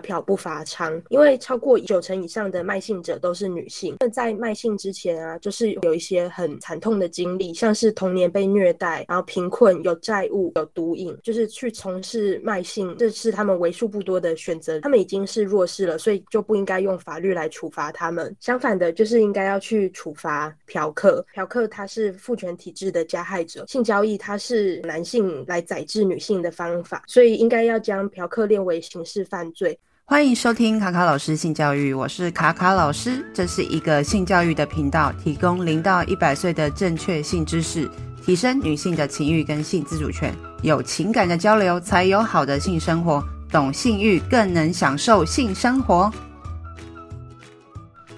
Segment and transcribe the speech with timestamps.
[0.00, 3.96] 嫖不罚娼，因为超过九成以上的卖性者都是女性。
[4.00, 14.80] 那在卖性之前啊，就是有一些很惨痛的经历，像是童年被虐待，然后贫困、有债务、有毒瘾，就是去从事卖性，这是他们为数不多的选择。
[14.80, 18.34] 他们已经是弱势了，所以就不应该用法律来处罚他们。
[18.40, 21.24] 相反的，就是应该要去处罚嫖客。
[21.32, 29.78] 嫖客他是父权体制的加害者，性交易他是男性来宰制女性的方法，所以应该要将嫖客列为刑事犯罪。
[30.08, 37.90] 欢迎收听卡卡老师性教育，我是卡卡老师，这是一个性教育的频道，提供零到一百岁的正确性知识，
[38.22, 46.08] 提升女性的情欲跟性自主权，有情感的交流才有好的性生活，懂性欲更能享受性生活。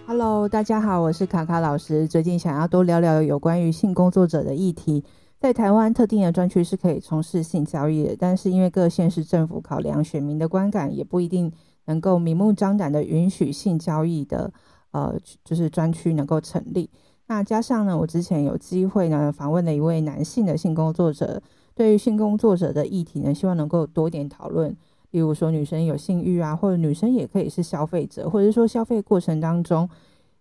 [0.06, 5.02] Hello，大家好，我是卡卡老师，最近想要多聊聊有关于性工作者的议题。
[5.40, 11.50] 在台湾，特定的专区是可以从事性交易的，但是因为各县市政府考量选民的观感，也不一定。
[11.88, 14.52] 能够明目张胆的允许性交易的，
[14.90, 16.88] 呃，就是专区能够成立。
[17.26, 21.42] 那加上呢，我之前有机会呢访问了一位男性的性工作者，
[21.74, 24.76] 对于性工作者的议题呢，希望能够多一点讨论。
[25.12, 29.88] 例如说，女生有性欲啊，或者女生也可以是消费者，或者说消费过程当中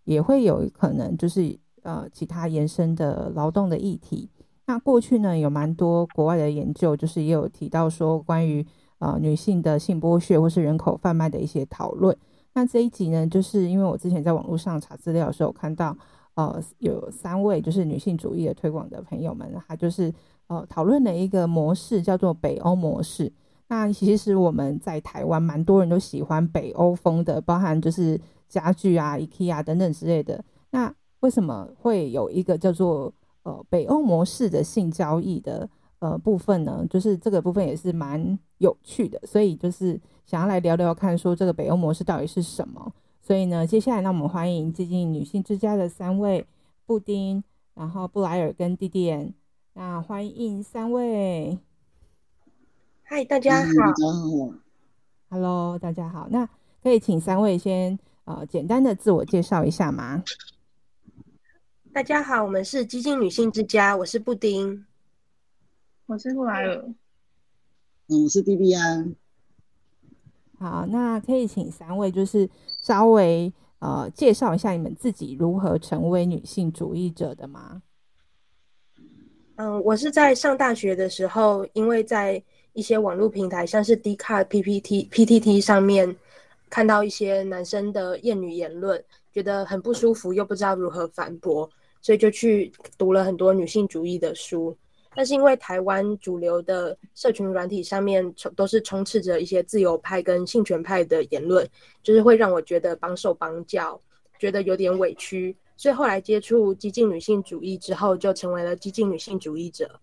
[0.03, 4.29] 也会有可能就是呃其他延伸的劳动的议题。
[4.65, 8.65] 那过去呢，有蛮多国外的研究，就是也有提到说关于。
[8.99, 12.17] 呃，女性的性剥削或是人口贩卖的一些讨论。
[12.53, 15.95] 那这一集呢，就是因为我之前在网络上查资料的时候，看到
[16.33, 20.11] 呃有三位就是女性主义的推广的朋友们，他就是
[20.47, 23.31] 呃讨论了一个模式，叫做北欧模式。
[23.67, 30.43] 那其实我们在台湾蛮多人都喜欢北欧风的，包含就是家具啊、IKEA 等等之类的。
[30.71, 35.69] 那为什么会有一个叫做呃北欧模式的性交易的？
[35.99, 42.93] 呃，部分呢，就是这个部分也是蛮有趣的，所以就是想要来聊聊看，说这个北欧模式到底是什么。
[43.21, 46.45] 所以呢，接下来呢，我们欢迎接近女性之家的三位
[46.85, 49.33] 布丁，然后布莱尔跟蒂蒂安。
[49.73, 51.59] 那欢迎三位。
[53.03, 53.71] 嗨，大家好。
[55.29, 56.27] Hello，大家好。
[56.29, 56.47] 那
[56.81, 60.23] 可以请三位先呃简单的自我介绍一下吗？
[61.91, 64.86] 大家好，我们是激进女性之家，我是布丁。
[66.07, 66.75] 我是布莱尔，
[68.07, 69.13] 嗯，我是 D B 安。
[70.57, 72.49] 好，那可以请三位就是
[72.81, 77.81] 稍微呃介绍一下你们自己如何成为女性主义者的吗？
[79.57, 82.41] 嗯，我是在上大学的时候，因为在
[82.71, 86.15] 一些网络平台，像是 Dcard、PPT、PTT 上面
[86.69, 89.03] 看到一些男生的厌女言论，
[89.33, 91.69] 觉得很不舒服，又不知道如何反驳，
[92.01, 94.77] 所以就去读了很多女性主义的书。
[95.17, 101.67] 但是因为台湾主流的社群软体上面充都是充斥着一些自由派跟性权派的言论，
[102.03, 103.99] 就是会让我觉得绑手绑脚，
[104.37, 109.99] 觉得有点委屈，所以后来接触激进女性主义之后，就成为了激进女性主义者。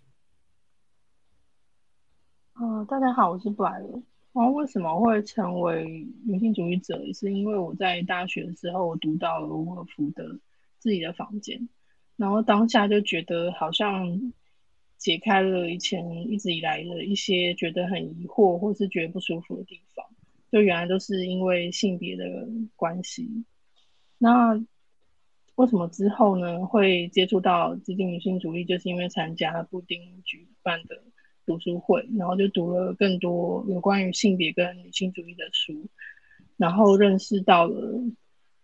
[2.61, 3.85] 嗯、大家好，我是布莱尔。
[4.33, 10.25] 然后为什么会成为女性主义者，是因为我在大学的时候，我读到了伍尔夫的
[10.81, 11.57] 《自己的房间》，
[12.17, 14.33] 然后当下就觉得好像。
[14.97, 20.07] 解开了以前一直以来的一些觉得很疑惑或是觉得不舒服的地方，
[20.51, 22.25] 就原来都是因为性别的
[22.75, 23.45] 关系。
[24.17, 24.55] 那
[25.57, 28.65] 为什么之后呢会接触到激进女性主义？
[28.65, 31.03] 就是因为参加布丁举办的
[31.45, 35.87] 读书会，然后就读了更多有关于性别跟女性主义的书，
[36.57, 38.01] 然后认识到了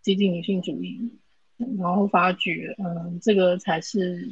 [0.00, 1.10] 激进女性主义，
[1.78, 4.26] 然后发觉，嗯，这个才是。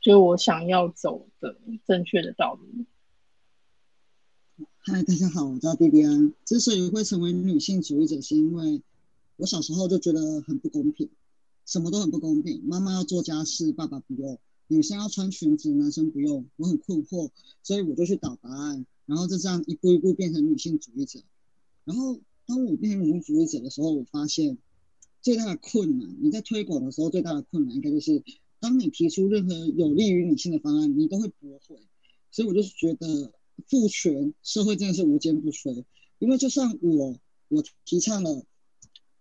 [0.00, 1.56] 就我想要走的
[1.86, 2.86] 正确的道路。
[4.78, 6.32] 嗨，大家好，我叫蒂蒂安。
[6.46, 8.80] 之所以会成为女性主义者，是因为
[9.36, 11.10] 我小时候就觉得很不公平，
[11.66, 12.62] 什么都很不公平。
[12.64, 14.38] 妈妈要做家事，爸爸不用；
[14.68, 16.46] 女生要穿裙子，男生不用。
[16.56, 17.28] 我很困惑，
[17.62, 21.20] 所以我就去找答案，然后就这样一步一步变成女性主义者。
[21.84, 24.56] 然后当我变成女性主义者的时候，我发现
[25.20, 28.22] 最大的困难，你在推广的时候最大的困难应该就是。
[28.60, 31.76] 当你提出任何有利于女性的方案，你都会驳回，
[32.30, 33.32] 所以我就是觉得
[33.66, 35.84] 父权社会真的是无坚不摧。
[36.18, 37.18] 因为就算我
[37.48, 38.44] 我提倡了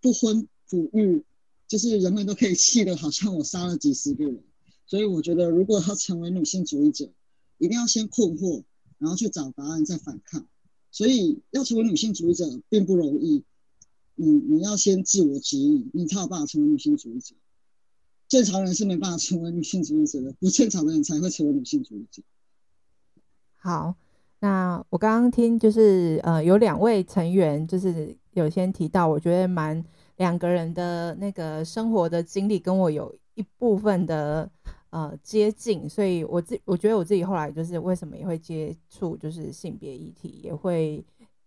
[0.01, 1.23] 不婚不育，
[1.67, 4.43] 就是人们都可以气得好像我杀了几十个人。
[4.85, 7.11] 所以我觉得，如果要成为女性主义者，
[7.59, 8.63] 一定要先困惑，
[8.97, 10.47] 然后去找答案，再反抗。
[10.91, 13.43] 所以要成为女性主义者并不容易。
[14.15, 17.35] 你你要先自我质疑，你才有办法成为女性主义者。
[18.29, 22.21] 正常人是没办法成为女性主义者的，不正常的人才会成为女性主义者。
[23.55, 23.95] 好，
[24.39, 29.83] 那我刚刚听就是呃，有两位成员就是有先提到，我觉得蛮
[30.17, 34.49] 两个人的那个生活的经历跟我有一部分的
[34.91, 41.03] 呃接近，所以我自我觉得我自己后来就是为什么也会接触就是性别议题，也会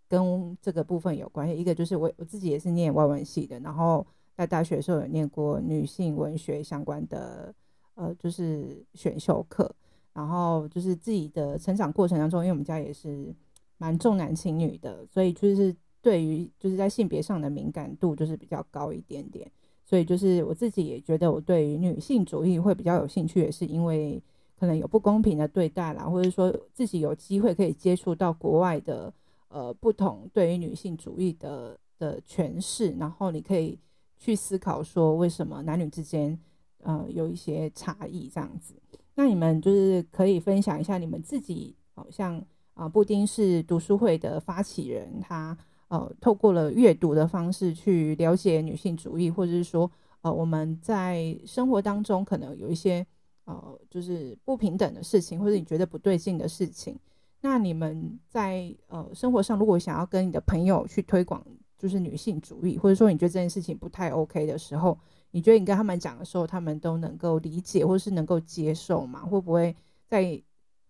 [0.09, 1.55] 跟这个部分有关系。
[1.55, 7.53] 一个就是我我自己也是念外文系的，然后在大学的时候有念过女性文学相关的
[7.95, 9.73] 呃就是选修课。
[10.15, 13.33] 然后就是自己的成长过程当中，因为我们家也是
[13.79, 19.51] 蛮重男轻女的，所以就是对于就是在性别上的敏感度就是比较高一点点。
[19.83, 24.21] 所以就是我自己也觉得我对于女性主义会比较有兴趣，也是因为
[24.59, 29.11] 可能有不公平的对待啦，或者说自己有机会可以接触到国外的
[29.47, 33.79] 呃不同对于女性主义的的诠释，然后你可以
[34.23, 36.39] 去思考说为什么男女之间
[36.79, 38.73] 呃有一些差异这样子。
[39.15, 42.41] 那你们就是可以分享一下你们自己，好像
[42.73, 45.57] 啊，布丁是读书会的发起人，他
[45.89, 49.91] 呃透过了阅读的方式去了解女性主义，或者是说
[50.21, 53.05] 呃我们在生活当中可能有一些
[53.43, 56.97] 呃就是不平等的事情，或者你觉得不对劲的事情。
[57.41, 61.45] 那你们在呃生活上如果想要跟你的朋友去推广
[61.83, 64.97] 就是女性主义，或者说你觉得这件事情不太 OK 的时候，
[65.31, 69.19] 你觉得你跟他们讲的时候，他们都能够理解或是能够接受吗？
[69.19, 69.75] 会不会
[70.07, 70.23] 在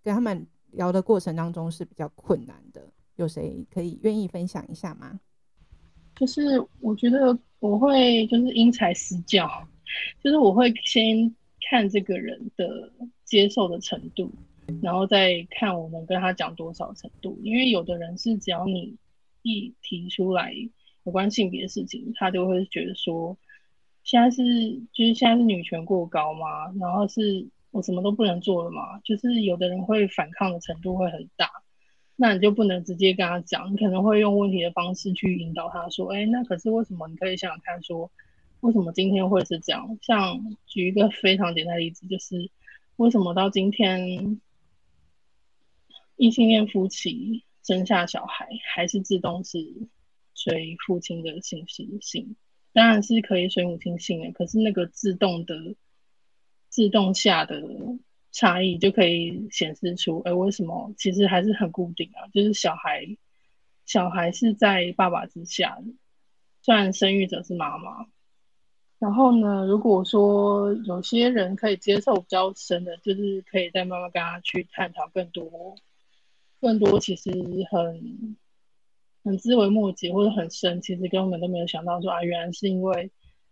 [0.03, 2.87] 跟他们聊的过程当中是比较困难的？
[3.15, 5.19] 有谁可以愿意分享一下吗？
[6.15, 9.49] 就是我觉得我会就是因材施教，
[10.23, 11.35] 就是我会先
[11.71, 12.87] 看这个人的
[13.25, 14.31] 接受的程度，
[14.79, 17.35] 然后再看我能跟他讲多少程度。
[17.41, 18.95] 因为有的人是只要你
[19.41, 20.53] 一提出来
[21.03, 23.37] 有关性别的事情，他就会觉得说。
[24.05, 24.43] 现在是
[24.91, 26.73] 就是现在是女权过高吗？
[26.77, 28.99] 然后是我什么都不能做了吗？
[28.99, 31.49] 就是有的人会反抗的程度会很大，
[32.17, 37.07] 那你就不能直接跟他讲，你可能会用问题的方式去引导他说：“哎，那可是为什么？
[37.07, 38.11] 你可以想想看，说
[38.59, 39.97] 为什么今天会是这样？
[40.01, 42.51] 像举一个非常简单的例子，就是
[42.97, 44.41] 为什么到今天
[46.17, 49.87] 异性恋夫妻生下小孩还是自动是
[50.33, 52.35] 随父亲的信息性？”
[52.73, 55.75] 当然是可以随母亲性的，可是那个自动的
[56.69, 57.61] 自动下的
[58.31, 62.25] 差异就可以显示出，哎，为什么其实还是很固定啊？
[62.33, 63.15] 就是小孩
[63.85, 65.93] 小孩是在爸爸之下的，
[66.63, 68.07] 虽然生育者是妈妈。
[68.97, 75.75] 然后呢，如果说有些人可以接受比较深的，就是可以再慢慢跟他去探讨更多
[76.59, 77.29] 更多，其实
[77.69, 78.35] 很。
[79.23, 83.09] 很自微莫及或者很深，其实根本都没有想到说啊，原来是因为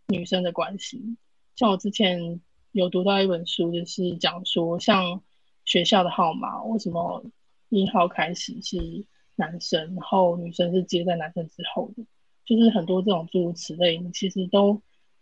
[0.08, 1.16] 女生的关系。
[1.56, 2.42] 像我之前
[2.74, 5.22] 有读到一本书，就是讲说，像
[5.64, 7.24] 学校的号码，为什么
[7.70, 9.06] 一号开始是
[9.38, 12.04] 男生，然后女生是接在男生之后的，
[12.46, 14.82] 就是很多这种诸如此类，其实都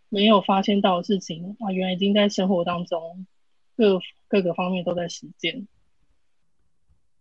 [0.10, 3.28] 没有发现到的事情啊，原来已经在生活当中
[3.78, 5.68] 各各个方面都在实践。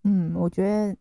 [0.02, 0.96] 嗯，我觉得。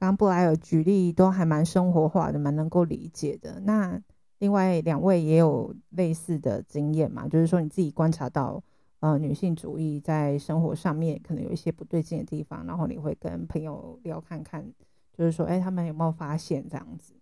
[0.00, 3.60] 刚布莱尔举例都还蛮生活化的，蛮能够理解的。
[3.60, 4.02] 那
[4.38, 7.28] 另外两位也有类似的经验嘛？
[7.28, 8.64] 就是说你自己观察到，
[9.00, 14.72] 呃，女性主义在生活上面可能有一些不对劲的地方，然后你会跟朋友聊看看，
[15.12, 17.12] 就是说，哎，他们有没有发现这样子？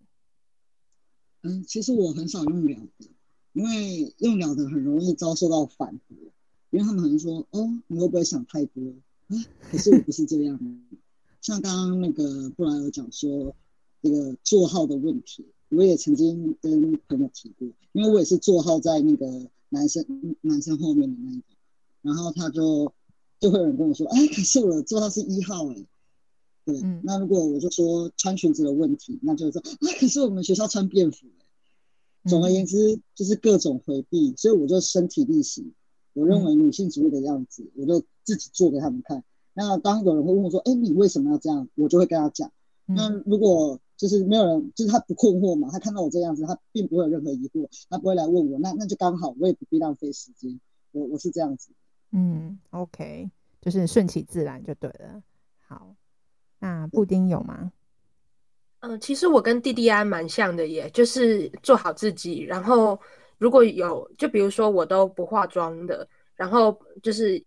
[1.42, 3.10] 嗯，其实我很少用聊的，
[3.54, 6.16] 因为用聊的很容易遭受到反驳，
[6.70, 8.80] 因为他们可能说，哦，你会不会想太多？
[9.26, 9.34] 啊，
[9.68, 10.60] 可是我不是这样。
[11.40, 13.54] 像刚刚那个布莱尔讲说，
[14.02, 20.04] 这个座号的问题，我也曾经跟朋友提过，因为我也是座号在那个男生
[20.40, 21.46] 男生后面的那一个，
[22.02, 22.92] 然后他就
[23.38, 25.86] 就会有人跟我说，哎，可是我的座号是一号哎，
[26.64, 35.72] 对，嗯、那如果我就说穿裙子的问题，那就是说，啊，可是我们学校穿便服哎，总而言之就是各种回避，所以我就身体力行，
[36.14, 39.22] 我认为女性主义的样子，嗯、我就自己做给他们看。
[39.60, 42.48] 那当有人会问我说：“哎，你为什么要这样？”我就会跟他讲。
[42.86, 48.56] 那如果就是没有人，就是他不困惑嘛，他看到我这样子，他并不会有任何疑惑，他不会来问我。
[48.60, 50.60] 那那就刚好，我也不必浪费时间。
[50.92, 51.70] 我我是这样子。
[52.12, 53.28] 嗯，OK，
[53.60, 55.20] 就是顺其自然就对了。
[55.66, 55.92] 好，
[56.60, 57.72] 那布丁有吗？
[58.78, 62.42] 嗯、呃，其实我跟弟弟安蛮像的耶，就是做好自己。
[62.42, 62.96] 然后
[63.38, 67.44] 如果有，就比如说我都不化妆的，然后就是。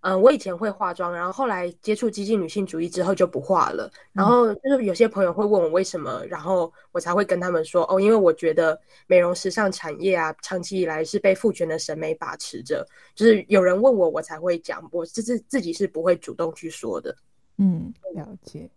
[0.00, 3.90] 嗯，我以前会化妆，然后后来接触激进女性主义之后就不化了。
[4.12, 12.86] 然后就是有些朋友会问我为什么，然后我才会跟他们说哦，因为我觉得美容时尚产业啊，长期以来是被父权的审美把持着。
[13.14, 17.16] 就是有人问我，我才会讲，我自自自己是不会主动去说的。
[17.56, 18.70] 嗯，了解。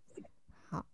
[0.68, 0.84] 好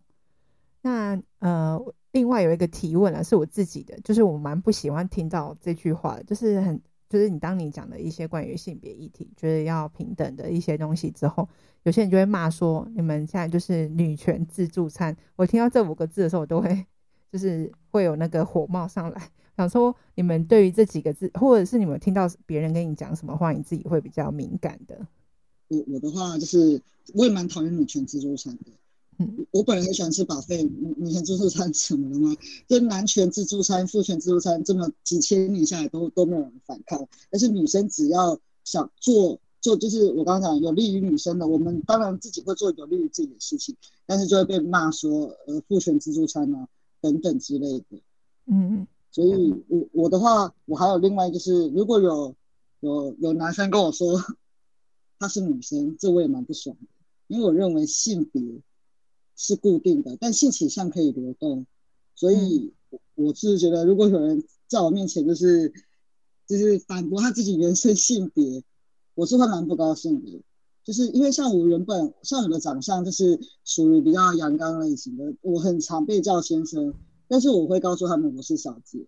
[0.83, 1.81] 那呃，
[2.13, 6.79] 另外有一个提问啊，是我自己的，就是我蛮不喜欢听到这句话的，就是很，
[7.09, 11.49] 就是你当你讲的一些关于性别议题，觉得要平等的一些东西之后，
[11.85, 15.17] 有些人就会骂说，你们现在就是女权自助餐。
[15.37, 16.85] 我听到这五个字的时候，我都会
[17.33, 25.07] 就是会有那个火冒上来，想说你们对于这几个字，或者是你们听到别人跟你讲什么话，你自己会比较敏感的。
[25.69, 26.81] 我我的话就是，
[27.15, 28.73] 我也蛮讨厌女权自助餐的。
[29.19, 32.37] 嗯，我本来很喜欢吃 buffet，女生自助餐怎么了吗？
[32.69, 37.09] 这男权自助餐、父权自助餐这么几千年下来都都没有人反抗。
[37.31, 43.75] 但是女生只要想做做，就是我刚刚讲有利于女生的，我们当然自己会做有利于自己的事情，
[44.07, 46.69] 但是就会被骂说呃父权自助餐啊
[47.01, 48.01] 等等之类的。
[48.47, 52.35] 嗯，所以我我的话，我还有另外就是，如果有
[52.81, 54.19] 有有男生跟我说。
[55.21, 56.87] 他是女生，这我也蛮不爽的，
[57.27, 58.41] 因为我认为性别
[59.41, 61.65] 是固定的，但性倾向可以流动，
[62.17, 65.73] 所以我我是觉得，如果有人在我面前就是
[66.49, 68.65] 就是反驳他自己原生性别，
[69.15, 70.43] 我是会蛮不高兴的，
[70.83, 76.93] 就是因为像我原本像我的长相就是属于比较阳刚类型的，我很常被叫先生，
[77.29, 79.07] 但是我会告诉他们我是小姐，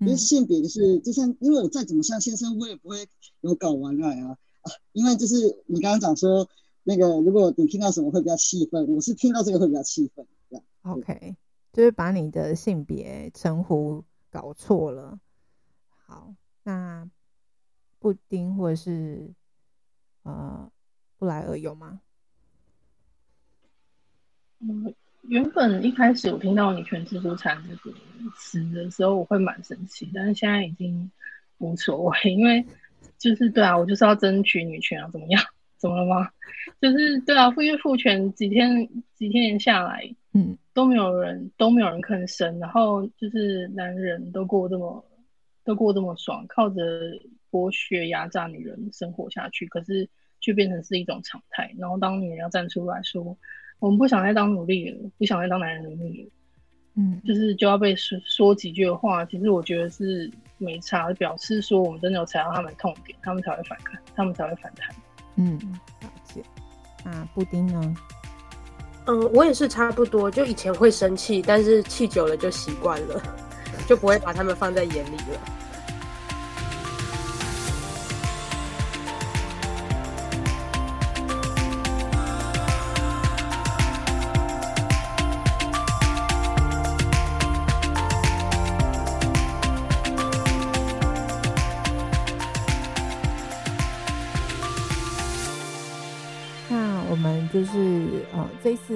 [0.00, 3.06] 因为性别就是就算因为我再怎么像先生，我也不会
[3.40, 4.36] 有睾丸癌啊。
[4.62, 6.46] 啊，因为就是你刚刚讲说
[6.82, 10.64] 那个，如果你听到什么会比较气愤，我是听到这个会比较气愤，这样。
[10.82, 11.36] OK，
[11.72, 15.20] 就是把你的性别称呼搞错了。
[16.06, 17.08] 好，那
[17.98, 19.32] 布丁或者是
[20.22, 20.70] 呃
[21.18, 22.00] 布莱尔有吗？
[24.60, 27.96] 嗯，原本一开始我听到“女权自助餐”这个
[28.36, 31.10] 词的时候，我会蛮生气，但是现在已经
[31.58, 32.66] 无所谓，因为。
[33.18, 35.42] 就是对啊，我就是要争取女权啊，怎么样？
[35.80, 36.28] 怎么了吗？
[36.80, 45.02] 就是对啊，因为父权几天几天下来，嗯，都没有人都没有人吭声，然后就是男人都过这么
[45.64, 46.82] 都过这么爽，靠着
[47.50, 50.06] 剥削压榨女人生活下去，可是
[50.40, 51.74] 却变成是一种常态。
[51.78, 53.36] 然后当女人要站出来说，
[53.78, 56.30] 我们不想再当奴隶了，不想再当男人奴隶了。
[56.96, 64.94] 嗯，就是就要被说说几句话，其实我觉得是没差，表示说我们真的有踩到他们痛点，他们才会反抗，他们才会反弹。
[65.40, 65.58] 嗯，
[66.00, 66.42] 了解。
[67.02, 67.94] 那布丁呢？
[69.06, 73.22] 嗯，我也是差不多，就以前会生气，但是气久了就习惯了，
[73.88, 75.40] 就不会把他们放在眼里了。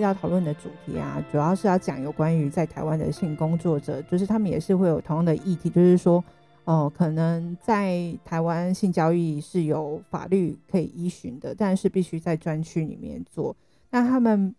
[0.04, 6.22] 要讨论的主题啊，主要是要讲有关于在台湾的性工作者，就是他们也是会有同样的议题，就是说，
[6.64, 13.56] 哦、可能在台湾性交易是有法律可以依循的，但是必须在专区里面做。
[13.90, 14.54] 那他们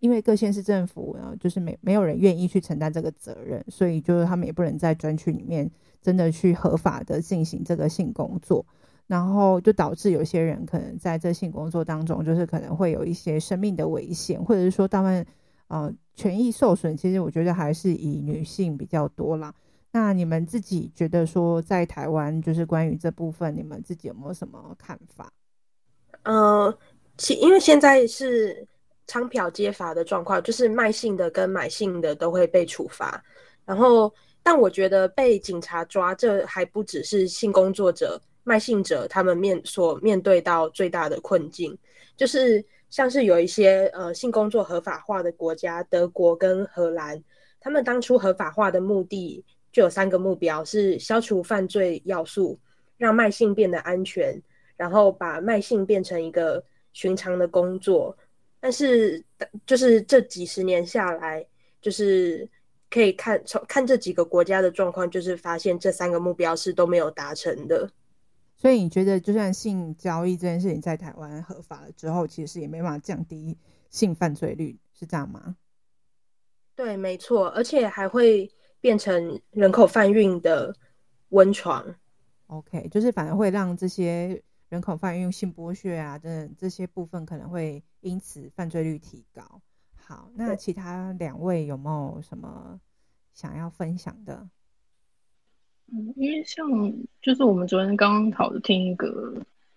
[0.00, 5.70] 因为各县市政府呢，就是没没有人愿意去承担这个责任，所以就是他们也不能在专区里面
[6.02, 8.64] 真的去合法的进行这个性工作。
[9.06, 15.24] 然后就导致有些人可能在这性工作当中，就是可能会有一些生命的危险，或者是说他们
[15.68, 16.96] 呃权益受损。
[16.96, 19.54] 其实我觉得还是以女性比较多啦。
[19.92, 25.30] 那你们自己觉得说在台湾，就是关于这部分，你们自己有没有什么看法？
[26.22, 26.76] 呃，
[27.16, 28.66] 其因为现在是
[29.06, 33.22] 仓剽皆罚的状况，就是卖性的跟买性的都会被处罚。
[33.64, 38.20] 然后，但我觉得被警察抓，这还不只是性工作者。
[38.44, 41.76] 卖性者他们面所面对到最大的困境，
[42.16, 47.20] 就是像是有一些呃性工作合法化的国家，德国跟荷兰，
[47.58, 52.58] 他们当初合法化的目的就有三个目标：是消除犯罪要素，
[52.96, 54.40] 让卖性变得安全，
[54.76, 58.16] 然后把卖性变成一个寻常的工作。
[58.60, 59.24] 但是
[59.66, 61.44] 就是这几十年下来，
[61.82, 62.48] 就是
[62.88, 67.90] 可以看从看这几个国家的状况，就是发现这三个目标是都没有达成的。
[68.64, 73.58] 所以你觉得，就算性交易这件事情在台湾合法了之后，其实也没办法降低
[73.90, 75.58] 性犯罪率，是这样吗？
[76.74, 80.74] 对，没错，而且还会变成人口贩运的
[81.28, 81.94] 温床。
[82.46, 89.60] OK，就是反而会让这些人口贩运、性剥削啊等等这些部分可能会因此犯罪率提高。
[89.94, 92.80] 好，那其他两位有没有什么
[93.34, 94.48] 想要分享的？
[95.92, 96.66] 嗯，因为像
[97.20, 99.34] 就是我们昨天刚刚讨的听一个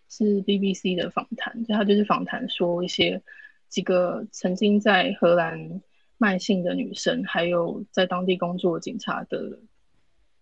[0.10, 3.22] 是 BBC 的访谈，就他就是访谈说一些
[3.68, 5.82] 几个曾经在荷兰
[6.18, 9.60] 卖性的女生，还有在当地工作警察的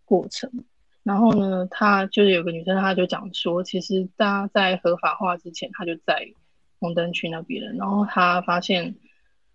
[0.05, 0.51] 过程。
[1.03, 6.27] 然后呢，他就是有个女生，她就讲说，其实大家在合法化之前，她就在
[6.79, 7.71] 红灯区那边了。
[7.73, 8.95] 然后她发现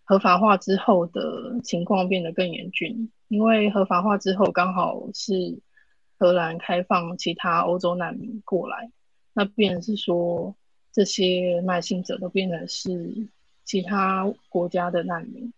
[0.05, 5.59] 合法化之后的情况变得更严峻，因为合法化之后刚好是
[6.21, 8.93] 荷兰开放其他欧洲难民过来，
[9.33, 10.55] 那变是说
[10.93, 13.29] 这些卖性者都变成是
[13.65, 15.53] 其他国家的难民。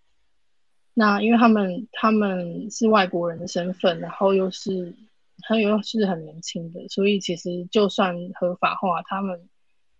[0.94, 4.94] 那因为他们他们是外国人的身份，然后又是。
[5.44, 9.48] 他又是很年轻的，所以其实就算合法化，他们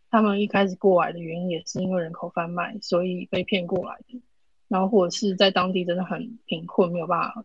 [0.09, 4.23] 他们一开始过来的原因也是因为人口贩卖，所以被骗过来的。
[4.69, 7.45] 然后或者是在当地真的很贫困，没有办法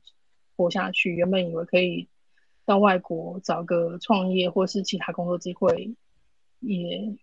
[0.56, 2.08] 活下去，原本以为可以
[2.68, 5.96] 到外国找个创业或是其他工作机会，
[6.60, 7.18] 也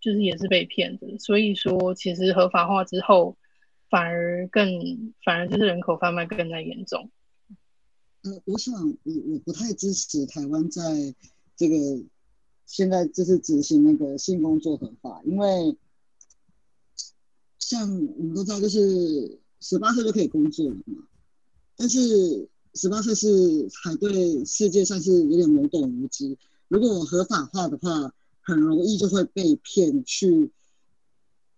[0.00, 1.18] 就是也是被骗的。
[1.18, 3.36] 所以说，其实合法化之后，
[3.90, 7.10] 反而更反而就是人口贩卖更加严重。
[8.22, 10.80] 呃，我想我我不太支持台湾在
[11.56, 11.74] 这个
[12.64, 15.76] 现在就是执行那个性工作合法，因为
[17.58, 21.08] 像我们都知道，就是十八岁就可以工作了嘛。
[21.76, 26.36] 但是十八岁是还对世界算是有点懵懂无知。
[26.68, 30.52] 如果合法化的话，很容易就会被骗去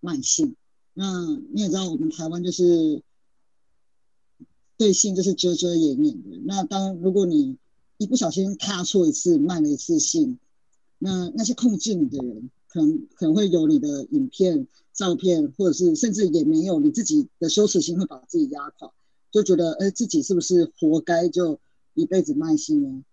[0.01, 0.57] 卖性。
[0.95, 3.03] 那你也知道，我们台湾就是。
[4.79, 6.39] 对性就是遮遮掩掩的。
[6.45, 7.57] 那当如果你
[7.97, 10.39] 一不小心踏错一次，卖了一次性，
[11.01, 18.93] 那那些控制你的人，可能可能会有你的影片、照片，或者是甚至也没有，你自己的羞耻心会把自己压垮，
[19.31, 21.61] 就觉得哎，自己是不是活该就
[21.95, 23.05] 一辈子卖性呢？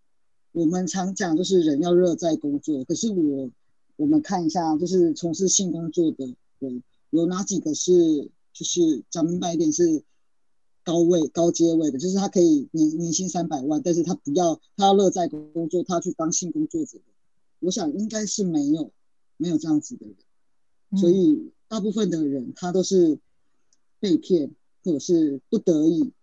[0.51, 3.50] 我们常讲就是人要乐在工作，可是我
[3.95, 7.91] 我们看一下，就是从事性工作的人有哪几个是
[8.53, 10.03] 就是讲明白一点是。
[10.88, 17.00] 高位、高阶位的，就是他可以年年薪三百万，但是他不要，他要乐在工作，他要去当性工作者。
[17.57, 18.91] 我想应该是没有，
[19.38, 20.15] 没有这样子的人。
[21.01, 23.17] 所以大部分的人他都是
[23.99, 24.51] 被骗，
[24.86, 26.13] 或者是不得已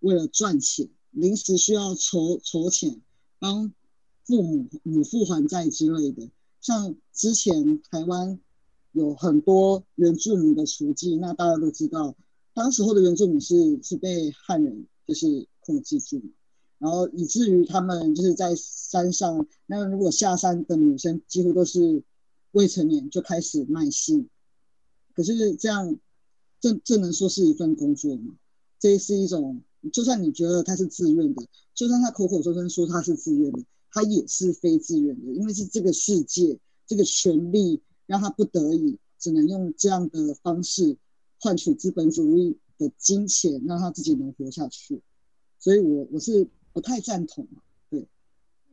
[0.00, 3.00] 为了赚钱，临时需要筹筹钱
[3.38, 3.72] 帮
[4.24, 6.30] 父母母父还债之类的。
[6.60, 8.38] 像之前台湾
[8.92, 12.14] 有很多原住民的雏妓，那大家都知道。
[12.52, 16.20] 当时候的原住民是是被汉人就是控制住，
[16.78, 22.02] 然后以至于他们就是在山上，那如果下山的女生几乎都是
[22.52, 24.28] 未成年就开始卖性，
[25.14, 25.96] 可是这样，
[26.60, 28.34] 这这能说是一份工作吗？
[28.78, 40.96] 这是一种，就算你觉得他是自愿的，就算他口口声声说他是自愿的，他也是非自愿的，因为是这个世界这个权力让他不得已只能用这样的方式。
[41.42, 45.00] 换取资本主义的金钱，让他自己能活下去，
[45.58, 47.48] 所以我我是不太赞同。
[47.88, 48.06] 对，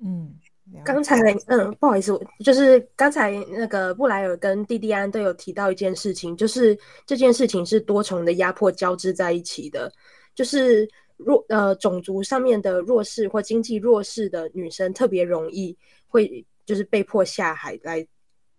[0.02, 0.36] 嗯，
[0.84, 9.92] 刚才嗯，不好意思，就是刚才那个布莱尔跟蒂蒂安都有提到一件事情，就是这件事情是多重的压迫交织在一起的，
[10.36, 15.78] 就是弱呃种族上面的弱势或经济弱势的女生特别容易
[16.08, 18.06] 会就是被迫下海来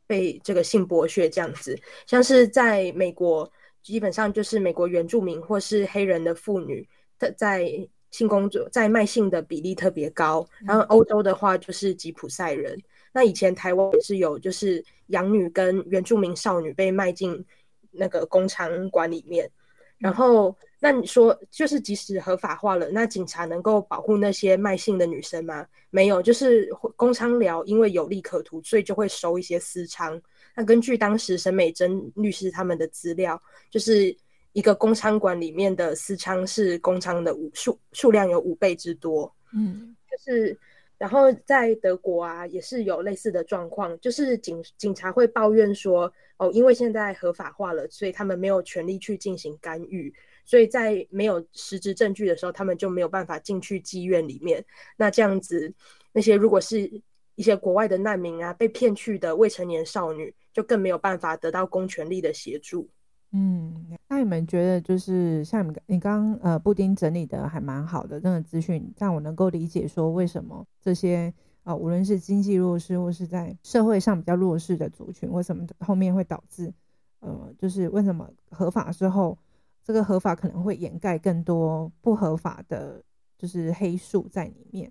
[0.06, 3.50] 被这个性剥削这样子，像是在美国。
[3.80, 6.86] 基本上就是美国原住民或是黑人的妇女
[7.18, 7.64] 的在
[8.10, 12.78] 性工作在卖性的比例特别高，然后欧洲的话就是吉普赛人。
[13.12, 17.44] 那以前台湾也是有，就是养女跟原住民少女被卖进
[17.90, 19.50] 那个工厂馆里面。
[19.98, 25.66] 然后那你说，就是即使合法化了，那警察能够保护那些卖性的女生吗？
[25.90, 30.20] 没有，就是公娼寮因为有利可图，所以就会收一些私娼。
[30.54, 34.16] 那根据当时沈美珍律师他们的资料，就是
[34.52, 39.32] 一个工娼馆里面的私娼是工娼的五数数量有五倍之多。
[39.52, 40.58] 嗯，就是
[40.98, 50.12] 然后在德国啊，也是有类似的状况，就是警警察会抱怨说，哦，因为现在合法化了，所以他们没有权利去进行干预，
[50.44, 54.64] 所以在没有实质证据的时候，他们就没有办法进去妓院里面。
[54.96, 55.72] 那这样子，
[56.12, 56.90] 那些如果是
[57.36, 62.88] 一些国外的难民啊，被骗去的未成年少女，就更没有办法得到公权力的协助。
[63.32, 76.72] 嗯，那你们觉得，就是像你你刚刚呃布丁整理的还蛮好的，那个资讯让我能够理解说，为什么这些啊、无论是经济弱势或是在社会上比较弱势的族群，为什么后面会导致
[77.20, 79.36] 呃，就是为什么合法之后，
[79.84, 83.02] 这个合法可能会掩盖更多不合法的，
[83.36, 84.90] 就是黑数在里面。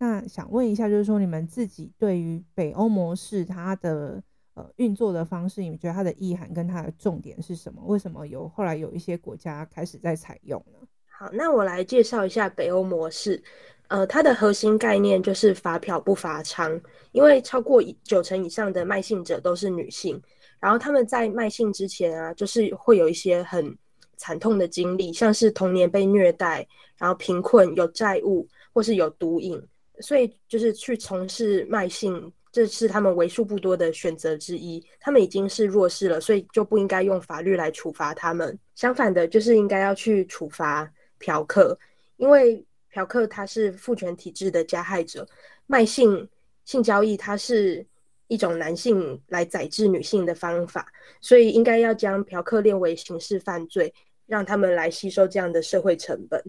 [0.00, 4.22] 那想问一下，就是说你们自己对于北欧模式它的
[4.58, 7.80] 呃运作的方式，你们觉得它的意涵跟它的重点是什么？
[7.86, 10.78] 为什么有后来有一些国家开始在采用呢？
[11.06, 13.42] 好，那我来介绍一下北欧模式。
[13.88, 16.78] 呃，它的核心概念就是罚嫖不罚娼，
[17.12, 20.20] 因为超过九成以上的卖性者都是女性，
[20.60, 23.74] 然后他们在卖性之前啊，就是会有一些很
[24.18, 26.66] 惨痛的经历，像是童年被虐待，
[26.98, 29.58] 然后贫困、有债务或是有毒瘾，
[30.00, 34.84] 所以就是去从事卖性，这是他们为数不多的选择之一。
[35.00, 38.58] 他们已经是弱势了，所以就不应该用法律来处罚他们。
[38.74, 41.78] 相反的，就是应该要去处罚嫖客，
[42.16, 42.64] 因为。
[42.90, 45.28] 嫖客他是父权体制的加害者，
[45.66, 46.26] 卖性
[46.64, 47.86] 性交易它是
[48.28, 53.92] 一种男性来宰制女性的方法，所以应该要将嫖客列为刑事犯罪，
[54.26, 56.42] 让他们来吸收这样的社会成本。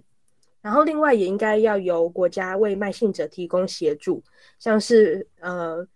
[0.61, 4.23] 然后另外也应该要由国家为卖性者提供协助，
[4.59, 5.87] 像是呃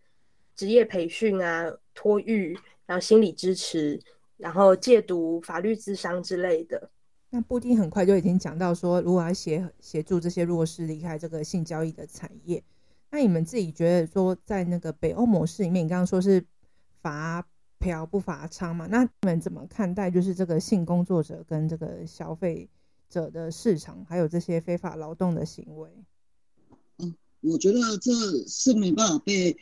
[0.55, 3.99] 职业培训啊、托育，然后心理支持，
[4.37, 6.89] 然后戒毒、法律咨商之类的。
[7.29, 12.63] 那布丁很快就已经讲到说，如果要协协助这些弱势离开这个性交易的产业，
[13.09, 16.43] 那你们自己觉得说，在那个北欧模式里面，你刚刚说是
[17.01, 17.43] 罚
[17.79, 18.87] 嫖不罚娼嘛？
[18.89, 22.69] 那你们怎么看待就是这个性工作者跟这个消费
[23.13, 25.89] 者的市场，还有这些非法劳动的行为？
[26.97, 28.11] 嗯，我觉得这
[28.47, 29.55] 是没办法被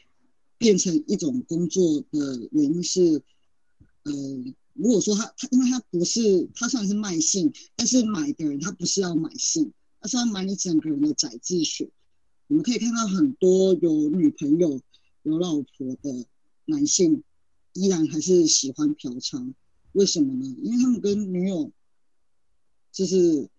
[0.57, 3.21] 变成一种工作的原因是，
[4.03, 4.11] 呃。
[4.73, 11.91] 如果说他他，因为他不是他虽然是卖性，但是买的人他不是要买性，他是要买你整个人的宰制血。
[12.47, 14.79] 我们可以看到很多有女朋友、
[15.23, 16.25] 有老婆的
[16.65, 17.21] 男性，
[17.73, 19.53] 依然还是喜欢嫖娼，
[19.91, 20.55] 为什么呢？
[20.63, 21.69] 因为他们跟女友
[22.91, 23.49] 就是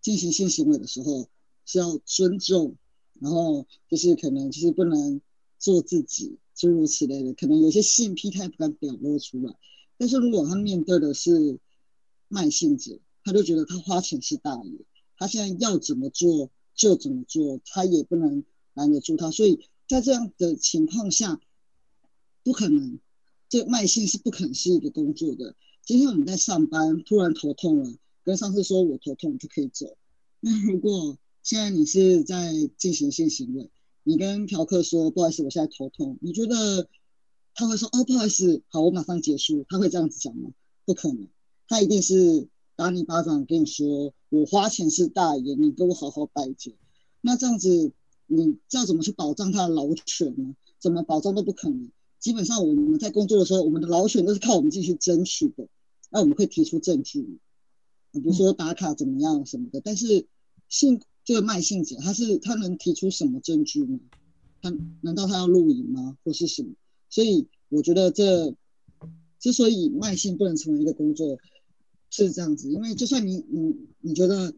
[0.00, 1.28] 进行性行为的时候
[1.64, 2.76] 是要尊重，
[3.20, 5.20] 然后就是可能就是不能
[5.58, 9.54] 做自己，诸如此类的，可能有些性癖他也不敢表露出来。
[9.96, 11.58] 但是如果他面对的是
[12.28, 14.72] 卖性者，他就觉得他花钱是大爷，
[15.16, 19.30] 他现在要怎么做就怎么做，他也不能拦得住他。
[19.30, 21.40] 所以在这样的情况下，
[22.42, 22.98] 不可能，
[23.48, 25.54] 这卖性是不可能是一个工作的。
[25.84, 29.96] 今天我们在上班，突然头痛了，跟上司说我头痛就可以走。
[30.40, 33.70] 那如果现在你是在进行性行为，
[34.04, 36.88] 你跟嫖客说不好意思，我现在头痛，你觉得？
[37.54, 40.52] 他会说：“哦，不好意思，好，我马上结束。”他会这样子讲吗？
[40.86, 41.28] 不可能，
[41.68, 46.72] 他一定是打你巴掌，跟你说：“我花钱是大爷，你给我好好拜见。”
[47.20, 47.92] 那这样子，
[48.26, 50.56] 你知道怎么去保障他的劳权呢？
[50.78, 51.90] 怎么保障都不可能。
[52.18, 55.68] 基本上，我们在工作的时候，我们的劳权都是靠我们自己去争取的。
[56.08, 57.38] 那我们会提出证据，
[58.20, 59.80] 比如说打卡怎么样什么的。
[59.80, 60.26] 但是
[60.68, 63.98] 性这个卖性者，他是他能提出什么证据吗？
[64.60, 66.16] 他难道他要录影吗？
[66.24, 66.70] 或是什么？
[67.08, 68.54] 所以我觉得这
[69.38, 71.38] 之所以卖性不能成为一个工作，
[72.10, 74.54] 是这样子，因为就算你你你觉得，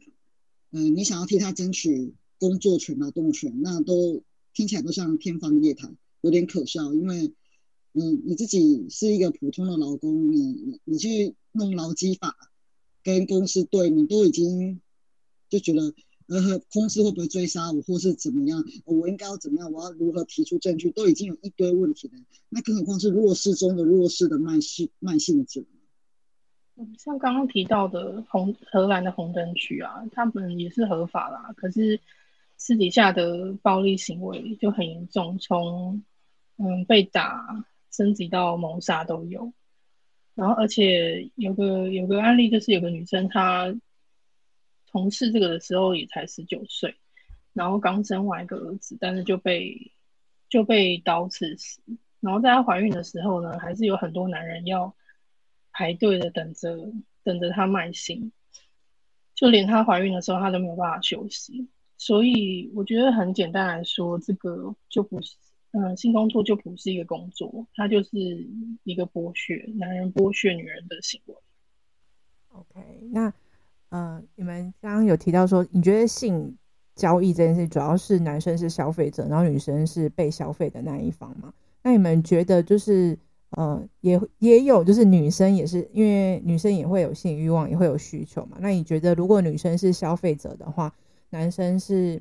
[0.73, 6.93] 嗯、你想要替他争取工作权、劳动权，那都听起来都像天方夜谭，有点可笑。
[6.93, 7.33] 因为
[7.93, 12.37] 你你自己是一个普通的劳工，你你你去弄劳基法
[13.05, 14.81] 跟公司对，你都已经
[15.49, 15.95] 就觉得。
[16.27, 18.65] 呃，公司会不会追杀我，或是怎么样？
[18.87, 19.71] 我应该要怎么样？
[19.71, 20.91] 我要如何提出证据？
[20.91, 22.15] 都已经有一堆问题了，
[22.49, 25.63] 那更何况是弱势中的弱势的慢性慢性者。
[26.99, 32.01] 像刚刚提到的红荷兰的红灯区啊，他们也是合法啦，可是
[32.57, 36.03] 私底下的暴力行为就很严重，从
[36.57, 39.53] 嗯被打升级到谋杀都有。
[40.35, 43.75] 然后，而且有个有个案例，就是有个女生她。
[44.87, 46.95] 从事这个的时候也才十九岁，
[47.53, 49.91] 然后刚生完一个儿子，但是就被
[50.49, 51.83] 就被刀刺死。
[52.21, 54.95] 然后在她怀孕的时候呢，还是有很多男人要
[55.73, 56.93] 排队的等着
[57.25, 58.31] 等着她卖心，
[59.35, 61.69] 就连她怀孕的时候，她都没有办法休息。
[61.97, 65.35] 所以我觉得很简单来说，这个就不是
[65.77, 68.11] 嗯，性工作就不是一个工作，它就是
[68.85, 71.35] 一个剥削男人剥削女人的行为。
[72.49, 73.33] OK，那。
[73.91, 76.59] 呃，你们刚刚有提到说，你觉得性
[76.97, 81.55] 交易这件事主要是男生是消费者，然后女生是被消费的那一方吗？
[81.81, 83.17] 那你们觉得就是
[83.51, 88.57] 呃，也也有就是女生也是，因为女生也会有性欲望，也会有需求嘛。
[88.61, 90.93] 那你觉得如果女生是消费者的话，
[91.31, 92.21] 男生是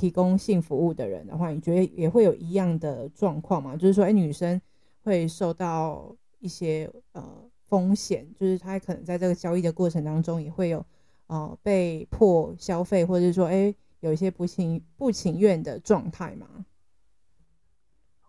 [0.00, 3.76] 提供性服务的人的话，你觉得也会有一样的状况吗？
[3.76, 4.60] 就是说，哎，女生
[5.02, 7.22] 会受到一些呃
[7.68, 10.84] 风险，就是她可能在这个交易的过程当中也会有。
[11.32, 16.66] 呃，被迫消费，或者说，哎，有一些不情不情愿的状态吗？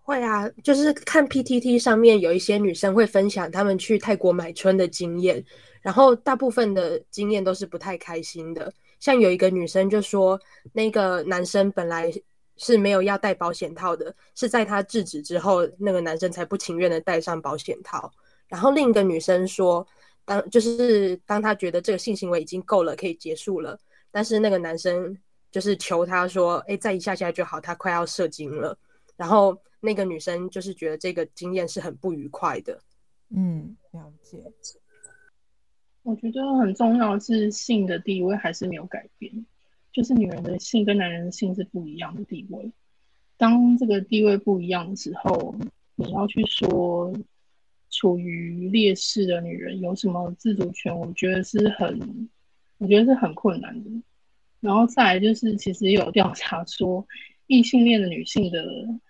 [0.03, 5.43] 会啊，就是看 PTT 上面有一些女生会分享她们去泰国买春的经验，
[5.81, 8.71] 然后大部分的经验都是不太开心的。
[9.01, 10.39] 像有一个女生就说，
[10.71, 12.09] 那个男生本来
[12.55, 18.09] 是没有要戴保险套的，是在他制止之后，那个男生才不情愿的戴上保险套。
[18.47, 19.85] 然后另一个女生说，
[20.23, 23.77] 当就是当他觉得这个性行为已经够了，可以结束了，
[24.11, 25.17] 但是那个男生
[25.49, 28.77] 就是求他说，哎，再一下下就好，他快要射精了。
[29.17, 32.79] 然后那个女生就是觉得这个经验是很不愉快的。
[33.35, 34.43] 嗯，了解。
[36.03, 39.45] 我觉得很重要是性的地位还是没有改变，
[39.91, 42.71] 就是女人的性跟男人的性是不一样的地位。
[43.37, 45.55] 当这个地位不一样的时候，
[45.95, 47.13] 你要去说
[47.89, 52.29] 处于劣势的女人有什么自主权，我觉得是很，
[52.77, 53.89] 我觉得是很困难的。
[54.59, 57.05] 然后再来就是，其实有调查说，
[57.47, 58.63] 异性恋的女性的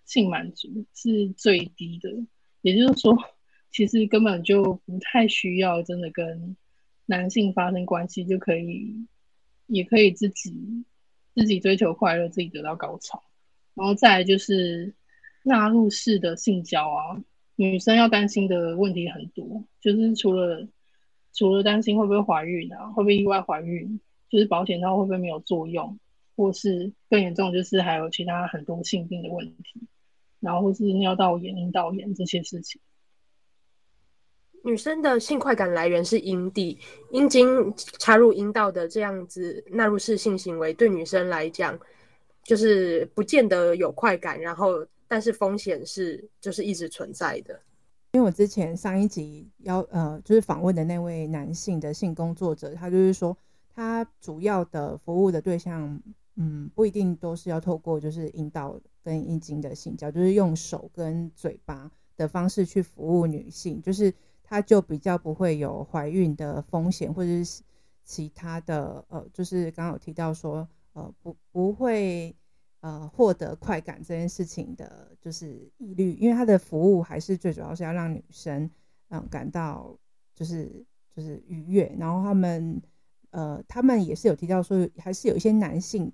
[0.05, 2.09] 性满足是最低的，
[2.61, 3.17] 也就是说，
[3.69, 6.55] 其实根本就不太需要真的跟
[7.11, 9.05] 男性发生关系就可以，
[9.67, 10.85] 也可以自己
[11.35, 13.21] 自己追求快乐，自己得到高潮。
[13.73, 14.95] 然后再来就是
[15.43, 17.21] 纳入式的性交啊，
[17.57, 20.65] 女生要担心的问题很多，就是除了
[21.33, 25.99] 除了担心会不会怀孕啊，会不会意外怀孕，就是保险套会不会没有作用，
[26.37, 29.81] 或是更严重就是还有其他很多性病的问题，
[30.39, 32.79] 然后或是尿道炎、阴道炎这些事情。
[34.63, 36.77] 女生的性快感来源是阴蒂，
[37.09, 41.79] 阴茎插入阴道的这样子纳入式性行为，对女生来讲
[42.43, 47.59] 就是不见得有快感，然后但是风险是就是一直存在的。
[48.11, 53.35] 因为我之前上一集要呃就是访问的那位男性的性工作者，他就是说
[53.73, 55.99] 他主要的服务的对象，
[56.35, 64.13] 嗯，不一定都是要透过就是阴道跟阴茎的性交，就是用手跟嘴巴的方式去服务女性，就是。
[64.51, 67.63] 他就比较不会有怀孕的风险，或者是
[68.03, 72.35] 其他的，呃，就是刚刚有提到说，呃，不不会
[72.81, 78.69] 呃获得快感这件事情的，就是疑虑，因为他的服务还是最主要是要让女生
[79.07, 79.97] 嗯、感到
[80.35, 80.85] 就是
[81.15, 82.81] 就是愉悦，然后他们
[83.29, 86.11] 呃他们也是有提到说，还是有一些男性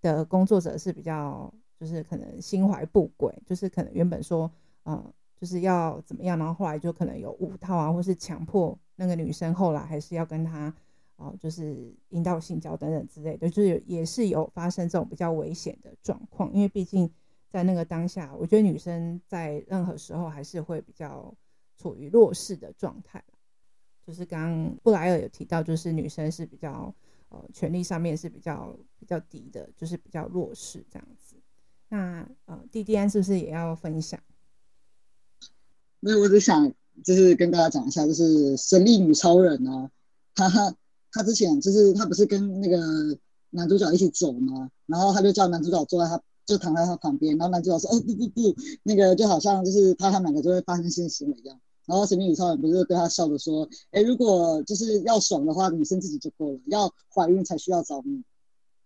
[0.00, 4.48] 的工作者是比较就是可能心怀不轨，就是可能原本说
[4.84, 5.12] 嗯。
[5.40, 10.68] 就是要怎么样，然后后来就可能有五套啊，或是强迫那个女生后来还是要跟他
[11.16, 16.52] 哦、呃，就是阴道性交等等之类的，就是也是有发生这种比较危险的状况。
[16.52, 17.10] 因为毕竟
[17.48, 21.34] 在那个当下，我觉得女生在任何时候还是会比较
[21.78, 23.24] 处于弱势的状态。
[24.06, 26.94] 就是刚刚布莱尔有提到，就是女生是比较
[27.30, 31.36] 呃权力上面是比较比较低的，就是比较弱势这样子。
[31.88, 34.20] 那呃，蒂蒂安是不是也要分享？
[36.00, 36.72] 那我只想
[37.04, 39.90] 就是跟大家讲一下，就是神力女超人啊，
[40.34, 40.74] 她
[41.12, 42.78] 她之前就是她不是跟那个
[43.50, 44.70] 男主角一起走吗？
[44.86, 58.22] 然后她就叫男主角坐在她，就躺在她旁边，然后男主角说：“哦不不不，那个就好像就是怕他们两个就会发生性行为一样。”然后神秘女超人不是对他笑着说：“哎，如果就是要爽的话，女生自己就够了，要怀孕才需要找你。”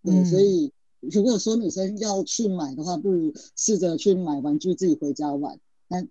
[0.02, 5.58] 对，嗯，所以如果说女生要去买的话，不如试着去买玩具自己回家玩。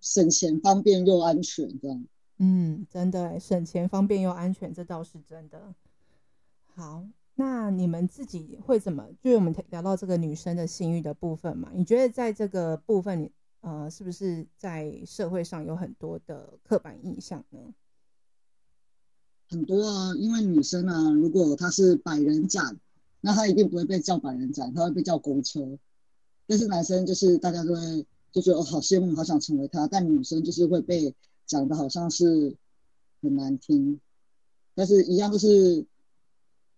[0.02, 2.06] 省钱、方便又安全，这样。
[2.40, 5.74] 嗯，真的，省钱、方便又安全，这倒是真的。
[6.66, 7.06] 好，
[7.36, 9.08] 那你们自己会怎么？
[9.22, 13.32] 就是我们聊到这个女生的性欲的部分嘛，你觉得在这个部分，你
[13.62, 17.60] 呃，是不是在社会上有很多的刻板印象呢？
[19.50, 22.78] 很多啊，因为女生啊，如果她是百人斩，
[23.22, 25.78] 那她一定不会被叫百人斩，她会被叫公车。
[26.48, 28.06] 但是男生就是大家都会。
[28.34, 29.88] 就觉得哦，好羡慕，好想成为他。
[29.88, 31.16] 但女生就是会被
[31.46, 32.58] 讲的好像是
[33.22, 34.02] 很难听，
[34.76, 35.86] 但是一样都是，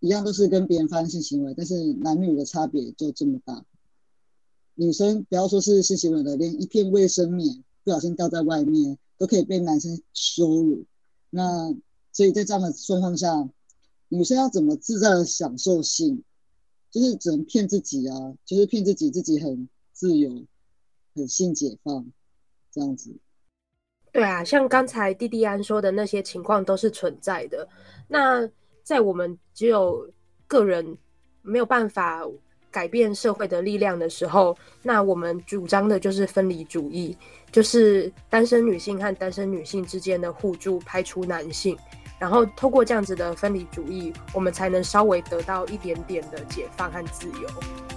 [0.02, 3.66] 一样都是跟别人发生性行为，但是男女的差别就这么大。
[4.76, 10.84] 女生不要说是性行为的，连一片卫生棉不小心掉在外面，都可以被男生羞辱。
[11.30, 11.74] 那
[12.12, 13.50] 所以在这样的状况下，
[14.10, 16.22] 女生要怎么自在的享受性？
[16.92, 20.46] 就是只能骗自己啊，就是骗自己自己很自由。
[21.16, 22.06] 很性解放，
[22.72, 23.16] 这样子。
[24.12, 27.68] 对啊，像刚才弟弟安说的那些情况都是存在的。
[28.08, 28.48] 那
[28.84, 30.08] 在我们只有
[30.48, 30.98] 个人
[31.42, 32.22] 没有办法
[32.72, 37.18] 改变社会的力量的时候，那我们主张的就是分离主义，
[37.52, 41.78] 就是单身女性和单身女性之间的互助，排除男性，
[42.20, 47.95] 然后透过这样子的分离主义，我们才能稍微得到一点点的解放和自由。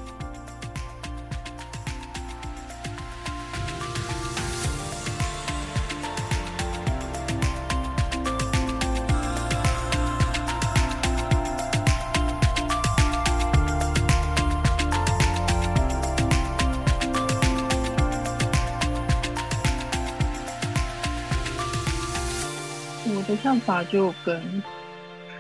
[23.49, 24.63] 看法就跟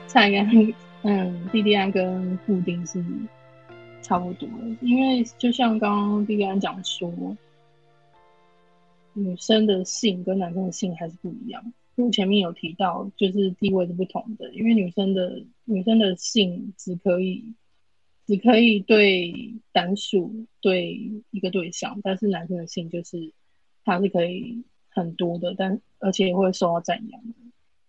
[0.06, 0.48] 蔡干、
[1.04, 3.04] 嗯，弟弟安跟布丁是
[4.00, 4.48] 差不多，
[4.80, 7.12] 因为就像刚刚弟弟安讲说，
[9.12, 11.62] 女生的性跟男生的性还是不一样。
[11.96, 17.44] 因为前面有提到，就是地位是不同的，因为女生的女生的性只可以
[18.26, 20.98] 只可以对单数对
[21.30, 23.34] 一个对象，但是男生的性就是
[23.84, 27.34] 他是可以很多的，但而且也会受到赞扬的。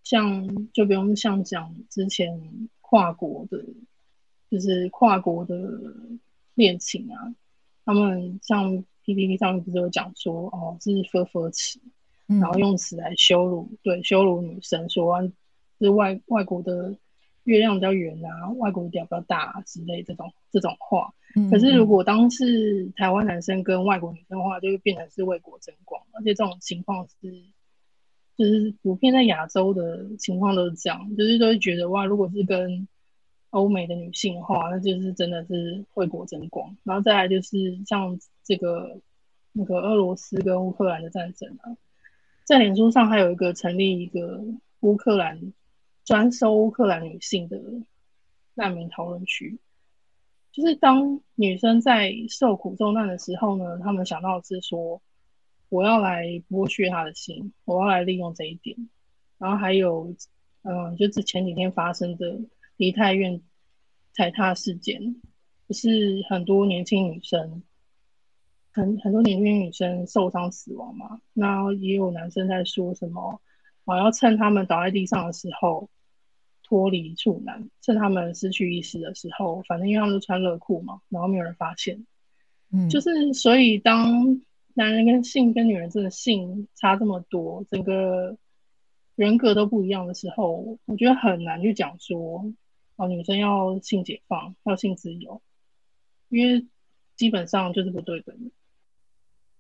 [0.10, 2.42] 像就不用像讲之前
[2.82, 3.64] 跨国的，
[4.50, 5.56] 就是跨国的
[6.56, 7.32] 恋情啊，
[7.86, 11.80] 他们像 PPT 上面不是有讲说哦，这是分分词，
[12.26, 15.22] 然后用词来羞辱，对，羞辱女生，说
[15.78, 16.98] 是外外国的
[17.44, 21.14] 月亮比较圆啊，外国的屌比较大啊之类这种这种话。
[21.52, 27.44] 可是如果当是台湾男生跟外国女生的话，就会变成是为国争光，而且这种情况是。
[28.40, 32.88] 就是普遍在亚洲的情况都是这样，就是都会觉得哇，如果是跟
[33.50, 36.74] 欧美的女性的话，那就是真的是为国争光。
[36.86, 39.02] 然后再来就是像这个
[39.52, 41.76] 那个俄罗斯跟乌克兰的战争啊，
[42.46, 44.42] 在脸书上还有一个成立一个
[44.80, 45.52] 乌克兰
[46.06, 47.62] 专收乌克兰女性的
[48.54, 49.60] 难民讨论区，
[50.54, 55.02] 就是当女生在受苦受难的时候呢，他们想到的是说。
[55.70, 58.76] 我要来剥削他的心，我要来利用这一点。
[59.38, 60.16] 然后还有，
[60.64, 62.42] 嗯，就是前几天发生的
[62.76, 63.40] 梨泰院
[64.14, 65.16] 踩踏事件，
[65.68, 67.62] 不是很多年轻女生，
[68.72, 71.22] 很很多年轻女生受伤死亡嘛？
[71.34, 73.40] 那也有男生在说什么，
[73.86, 75.88] 我要趁他们倒在地上的时候
[76.64, 82.06] 脱离处男，趁他们失去意识的时候，反正因为他们都穿热裤嘛，然后没有人发现。
[82.72, 84.42] 嗯，就是所以当。
[84.80, 88.38] 男人跟性跟女人真的性差这么多，整个
[89.16, 92.50] 人格都不一样的时候，我觉得很难去讲说，
[92.96, 95.42] 哦，女生要性解放，要性自由，
[96.30, 96.66] 因为
[97.18, 98.52] 基本上就是不对等的。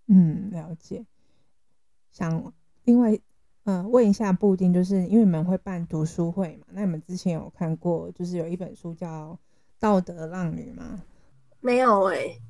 [0.08, 1.03] 嗯，了解。
[2.13, 2.53] 想
[2.86, 3.13] 另外，
[3.65, 6.67] 嗯、呃，问一下布丁，就是因为你们会办读书会嘛？
[6.71, 9.34] 那你们之前有看过，就是有一本书叫
[9.82, 11.03] 《道德浪女》吗？
[11.60, 12.41] 没有哎、欸。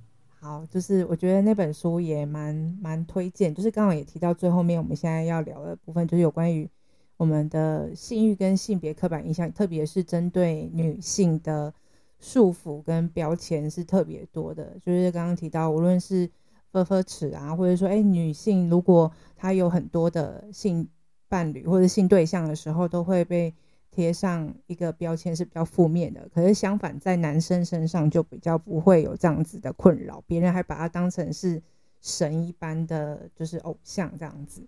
[0.42, 6.70] 好，就是我觉得那本书也蛮蛮推荐，就是刚好也提到最后面，我们现在要聊的部分，就是有关于
[7.18, 11.74] 我们的性欲跟性别刻板印象，特别是针对女性的
[12.20, 14.78] 束缚跟标签是特别多的。
[14.86, 16.30] 就是刚刚提到，无论是
[16.72, 20.88] 分分尺啊，或者说，哎，女性如果她有很多的性
[21.28, 23.54] 伴侣或者性对象的时候，都会被。
[24.00, 31.62] 贴上一个标签是比较负面的，可是相反，在男生身上就比较不会有这样子的困扰，别人还把他当成是
[32.00, 34.66] 神一般的就是偶像这样子。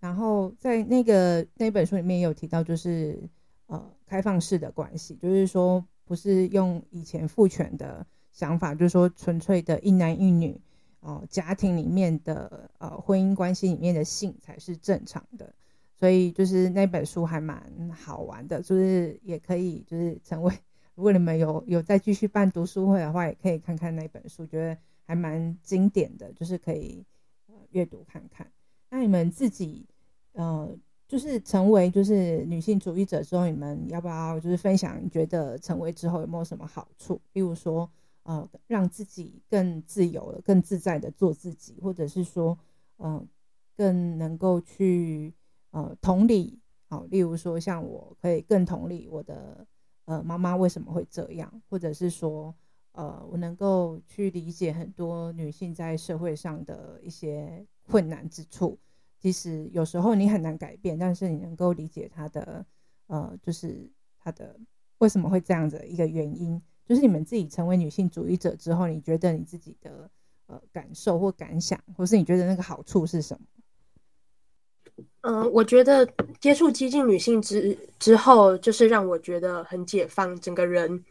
[0.00, 3.18] 然后在那个那本书里面也有提到，就是
[3.68, 10.60] 呃开放式的关系，就是说不是用以前父权的想法，就是说纯粹的一男一女
[11.00, 15.54] 哦、家庭里面的呃婚姻关系里面的性才是正常的。
[16.04, 20.52] 所以就是那本书还蛮好玩的，就是也可以就是成为，
[20.94, 27.02] 如果你们有有再继续办读书会的话，也可以看看那本书，觉得还蛮经典的，就是可以
[27.70, 28.46] 阅读看看。
[28.90, 29.86] 那你们自己
[30.32, 30.76] 呃，
[31.08, 37.18] 就是成为就是女性主义者之后，你们要不要就是分享觉得成为之后有没有什么好处？
[37.32, 37.90] 比如说
[38.24, 42.58] 呃，让自己更自由了、更自在的做自己，或者是说
[42.98, 43.26] 嗯、呃，
[43.74, 45.32] 更能够去。
[45.74, 49.66] 呃，同理，好、例如说，像我可以更同理我的
[50.04, 52.54] 呃妈妈为什么会这样，或者是说，
[52.92, 58.78] 呃，我能够去理解很多女性在社会上的一些困难之处。
[59.18, 62.64] 其实有时候你很难改变，但是你能够理解她的，
[63.08, 64.56] 呃，就是她的
[64.98, 66.62] 为什么会这样子的一个原因。
[66.86, 70.08] 就是你们自己成为女性主义者之后，你觉得你自己的
[70.46, 73.44] 呃感受或感想，或是你觉得那个好处是什么？
[75.22, 76.06] 嗯，我觉得
[76.40, 81.02] 接触激进女性之之后，就是让我觉得很解放，整个人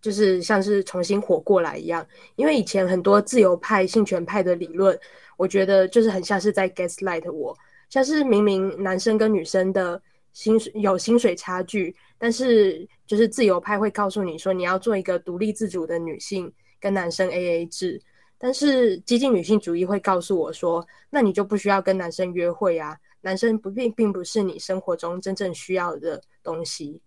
[0.00, 2.06] 就是像是重新活过来一样。
[2.36, 4.98] 因为以前很多自由派、性权派的理论，
[5.36, 7.56] 我觉得就是很像是在 gaslight 我，
[7.90, 10.00] 像是明明男生跟女生的
[10.32, 18.00] 薪水有薪水差距，但是就是自由派会告诉你说，你要做一个独立自主的女性，跟男生 AA 制。
[18.38, 27.00] 但是激进女性主义会告诉我说，那你就不需要跟男生约会啊，男生不并并不是你生活中真正需要的东西。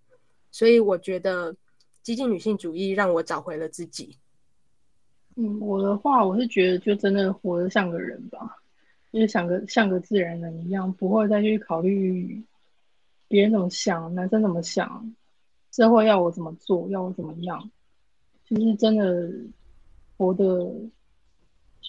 [0.52, 1.56] 所以我觉得
[2.02, 4.18] 激进女性主义让我找回了自己。
[5.36, 8.58] 嗯，我的话我是觉得就真的活得像个人吧，
[9.14, 12.44] 就是像个像个自然人一样，不会再去考虑
[13.28, 15.14] 别人怎么想，男生怎么想，
[15.72, 17.70] 社会要我怎么做，要我怎么样，
[18.44, 19.32] 就是真的
[20.18, 20.74] 活得，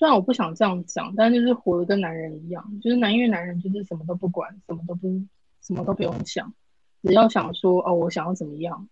[0.01, 5.07] 虽然我不想这样讲，但就是活得跟男人一样，就是男因为男人就是什么都不管，什么都不
[5.61, 6.55] 什么都不用想，
[7.03, 8.89] 只要想说哦，我想要怎么样，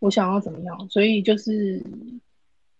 [0.00, 1.78] 我想要怎么样，所以就是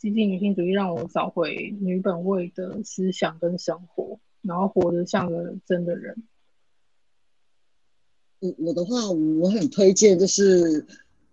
[0.01, 6.25] 激进女性主义让我找回女本位的思想跟生活，然后活得像个真的人。
[8.41, 10.85] 我我的话，我很推荐，就是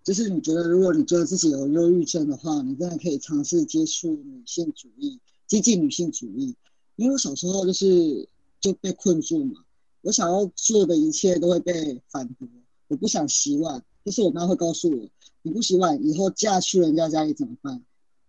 [0.04, 5.18] 就是你觉得，如果你觉得自己有忧郁症的话，你真的可以尝试接触女性主义，
[5.50, 6.54] 激进女性主义。
[6.94, 8.28] 因为我小时候就是
[8.60, 9.64] 就被困住嘛，
[10.02, 12.48] 我想要做的一切都会被反驳。
[12.86, 15.08] 我不想洗碗，就是我妈会告诉我，
[15.42, 17.84] 你不洗碗，以后嫁去人家家里怎么办？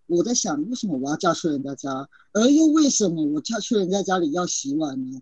[0.07, 5.21] 我在想，为什么我要嫁去人家家，而又为什么我嫁去人家家里要洗碗呢？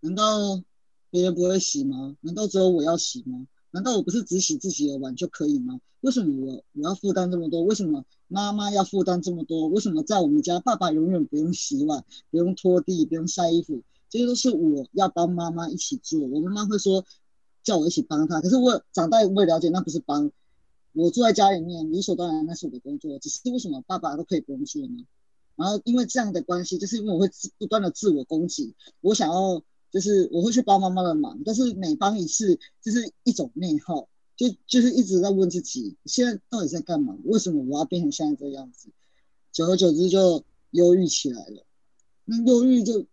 [0.00, 0.62] 难道？
[1.10, 2.16] 别人不会洗吗？
[2.22, 3.46] 难道只有我要洗吗？
[3.72, 5.80] 难道我不是只洗自己的碗就可以吗？
[6.02, 7.62] 为什么我我要负担这么多？
[7.62, 9.66] 为什么妈妈要负担这么多？
[9.68, 13.82] 为什么在我们家爸爸永远不用洗碗、不用拖地、不用晒衣服？
[14.10, 16.20] 这些都是我要帮妈妈一起做。
[16.20, 17.04] 我妈妈会说
[17.62, 20.30] 叫我一起帮她，可是我长大我也了解那不是帮。
[20.92, 25.06] 我坐在家里面理所当然那是我的工作，只是为什么爸爸都可以不用做呢？
[25.56, 29.62] 然后因为这样的关系，就是因为我会不断的自我攻击，我想要。
[29.92, 37.14] 就是我会去帮妈妈的忙，但是每帮一次就是一种内耗，就就是一直在问自己，现在到底在干嘛？
[37.24, 38.88] 为什么我要变成现在这样子？
[39.52, 41.66] 久而久之就忧郁起来了，
[42.24, 43.06] 那忧郁就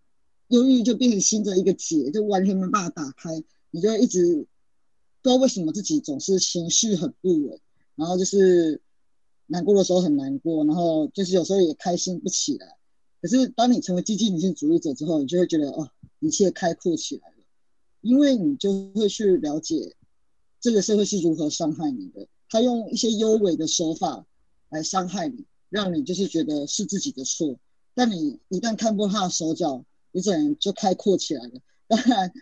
[0.48, 3.44] 忧郁就变成新的一个结，就完全没办法打开。
[3.72, 4.48] 你就一直
[5.22, 7.60] 不知道为什么自己总是情绪很不稳，
[7.96, 8.82] 然后就是
[9.48, 12.79] 难过的时候很难过，然后就是有时候也开心不起来。
[13.22, 15.90] 可是当你成为激进女性主义者之后，你就会觉得哦。
[16.22, 17.36] 一切开阔起来了，
[18.02, 19.96] 因为你就会去了解
[20.60, 22.28] 这个社会是如何伤害你的。
[22.50, 24.26] 他用一些优美的手法
[24.68, 27.58] 来伤害你，让你就是觉得是自己的错。
[27.96, 31.52] 但你一旦看破他的手脚，你整个人就开阔起来了。
[31.88, 32.34] 当然，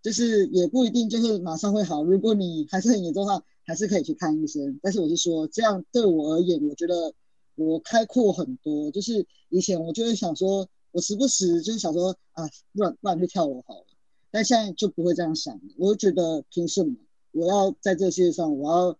[0.00, 2.02] 就是也不一定就是马上会好。
[2.04, 4.80] 如果你还是很严重的话，还是可以去看医生。
[4.82, 7.12] 但是我是说，这样对我而言，我觉得
[7.56, 8.90] 我开阔很多。
[8.92, 10.68] 就是以前我就会想说。
[10.92, 13.86] 我时不时就是想说啊，不然不然就跳楼好了，
[14.30, 15.60] 但现在就不会这样想了。
[15.76, 16.96] 我就觉得凭什么
[17.32, 18.98] 我要在这个世界上，我要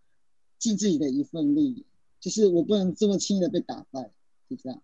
[0.59, 1.87] 尽自己的一份力，
[2.21, 4.11] 就是我不能这么轻易的被打败，
[4.51, 4.83] 就这样。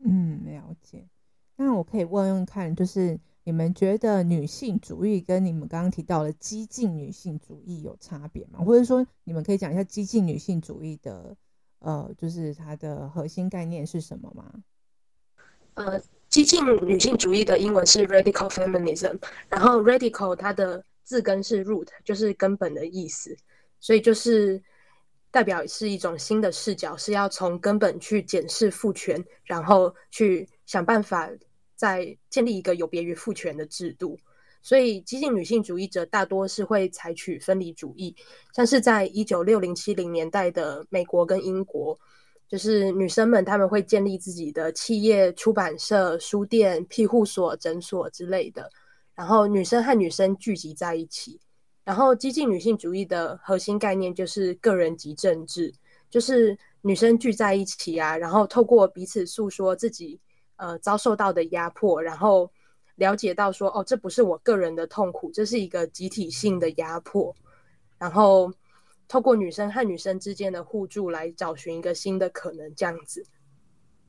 [0.00, 1.08] 嗯，了解。
[1.56, 8.62] 那我可以问问看，就是你们觉得女性主义跟你们刚刚提到的激进女性主义有差别吗？
[8.62, 11.34] 或者说，你们可以讲一下激进女性主义的
[11.80, 14.52] 呃，就是它的核心概念是什么吗？
[15.74, 16.00] 呃。
[16.28, 19.16] 激进女性主义的英文是 radical feminism，
[19.48, 23.34] 然后 radical 它的字根是 root，就是根本的意思，
[23.78, 24.60] 所以就是
[25.30, 31.30] 代表是一种新的视角，是要从根本去检视父权，然后去想办法
[31.74, 34.18] 再建立一个有别于父权的制度。
[34.66, 38.12] 所以激进女性主义者大多是会采取分离主义，
[38.52, 41.96] 像是在一九六零七零年代的美国跟英国。
[42.48, 48.68] 就是女生们，她们会建立自己的企业、出版社、书店、庇护所、诊所之类的。
[49.14, 51.38] 然后女生和女生聚集在一起。
[51.84, 55.72] 然后激进女性主义的核心概念就是个人及政治，
[56.10, 60.18] 就是女生聚在一起啊，然后透过彼此诉说自己
[60.56, 62.50] 呃遭受到的压迫，然后
[62.96, 67.34] 了解到说哦，这不是我个人的痛苦，这是一个集体性的压迫。
[67.98, 68.52] 然后。
[69.08, 73.24] 透过女生和女生之间的互助来找寻一个新的可能，这样子。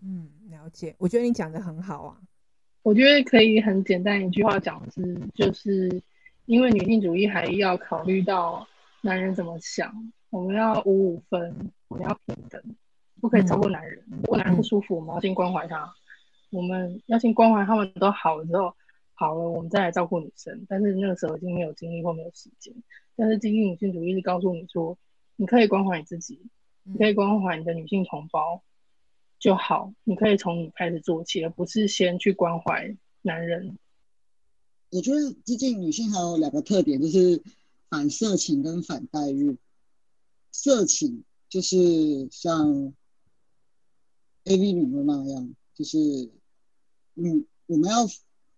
[0.02, 0.96] 嗯，了解。
[0.98, 2.18] 我觉得你讲的很好啊。
[2.82, 6.02] 我觉得可以很简单一句话讲是，就是
[6.48, 8.68] 因为女性主义还要考虑到
[9.02, 9.94] 男人怎么想，
[10.32, 11.56] 我们要五五分，
[11.90, 12.60] 我们要平等，
[13.22, 14.04] 不可以超过男人。
[14.10, 15.94] 如果男人不舒服，我们要先关怀他。
[16.50, 18.74] 我们要先关怀他们都好了之后，
[19.14, 20.66] 好了，我们再来照顾女生。
[20.70, 22.74] 但是那个时候已经没有精力或没有时间。
[23.16, 24.98] 但是激进女性主义是告诉你说，
[25.36, 26.40] 你可以关怀你自己，
[26.84, 28.62] 你可以关怀你的女性同胞
[29.40, 33.78] 就好，你可以从你开始做起，而不是先去关怀男人。
[34.92, 37.44] 我觉得激进女性还有两个特点，就是
[37.90, 39.58] 反色情跟反代孕。
[40.52, 41.76] 色情就是
[42.32, 42.94] 像
[44.46, 45.98] AV 女优那样，就是
[47.18, 48.08] 嗯，我们要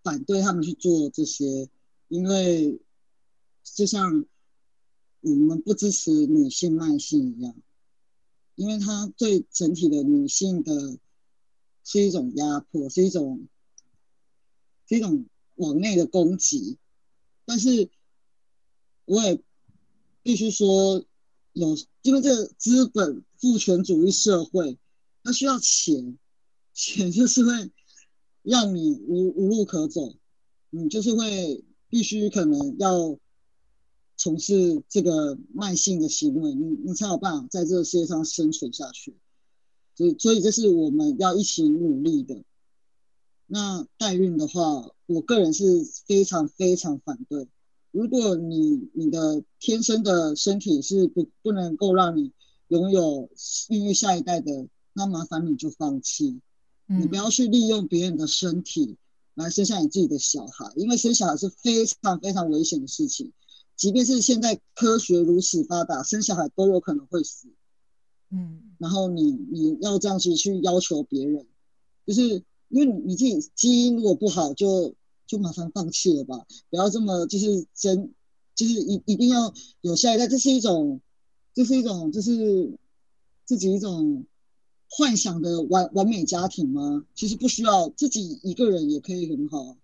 [0.04, 1.68] 反对他们去做这些，
[2.08, 2.80] 因为
[3.64, 4.26] 就像。
[5.22, 7.54] 我们不支持女性卖性一样，
[8.56, 10.98] 因为它对整体的女性的
[11.84, 13.50] 是一种压迫，是一种
[14.88, 16.78] 是一种往内的攻击。
[17.44, 17.90] 但是，
[19.04, 19.44] 我也
[20.24, 21.04] 必须说
[21.52, 24.80] 有，因为这个资本父权主义社会，
[25.22, 26.18] 它需要钱，
[26.74, 27.70] 钱就是会
[28.44, 30.16] 让你无无路可走，
[30.70, 33.18] 你就是会必须可能要
[34.18, 39.16] 从事这个慢性的行为，你你才有办法在这个世界上生存下去。
[39.96, 42.44] 所以，所以这是我们要一起努力的。
[43.48, 47.48] 那代孕的话，我个人是非常非常反对。
[47.92, 52.32] 如果你你的天生的身体是不不能够让你
[52.68, 53.30] 拥有
[53.70, 56.40] 孕育下一代的，那麻烦你就放弃。
[56.90, 57.02] 嗯。
[57.02, 58.98] 你不要去利用别人的身体
[59.36, 63.32] 来生下你自己的小孩，因为生小孩是非常非常危险的事情。
[63.78, 67.48] 即便是现在科学如此发达，生小孩都有可能会死。
[68.30, 68.74] 嗯。
[68.78, 71.48] 然后你你要这样子去要求别人，
[72.06, 72.44] 就是。
[72.72, 78.14] 因为你自己基因如果不好就，就就马上放弃了吧，不要这么就是真，
[78.54, 81.02] 就是一一定要有下一代，这是一种，
[81.56, 82.78] 这是一种，就是
[83.44, 84.24] 自己一种
[84.90, 87.06] 幻想的完完美家庭吗？
[87.16, 89.78] 其实不需要，自己一个人也可以很好，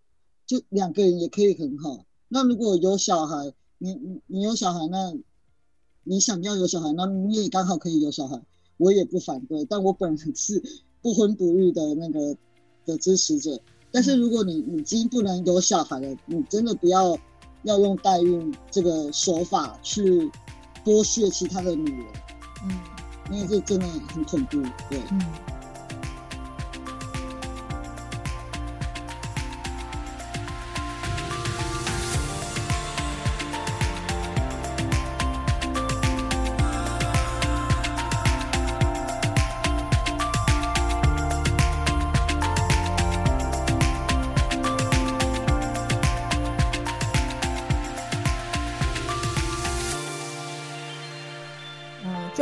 [0.45, 2.05] 就两个人也可以很好。
[2.27, 5.13] 那如果有小孩，你你你有小孩，那
[6.03, 8.41] 你想要有小孩，那你也刚好可以有小孩，
[8.77, 9.63] 我也不反对。
[9.65, 10.61] 但我本人是
[11.01, 12.35] 不婚不育的那个。
[12.85, 13.59] 的支持者，
[13.91, 17.17] 但是如果你已经不能有小孩了，你真的不要
[17.63, 20.29] 要用代孕这个手法去
[20.83, 22.05] 剥削其他的女人，
[22.63, 22.79] 嗯，
[23.31, 24.99] 因为这真的很恐怖，对。
[25.11, 25.21] 嗯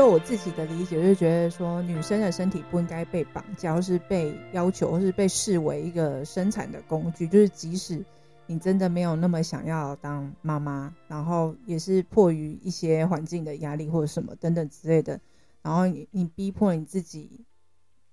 [0.04, 7.26] 就我自己的理解，就觉得说，女生的身体不应该被绑架，或是被要求，或是被视为一个生产的工具。
[7.26, 8.04] 就是即使
[8.46, 15.22] 你真的没有那么想要当妈妈，然后也是迫于一些环境的压力或者什么等等之类的，
[15.62, 17.46] 然后你逼迫你自己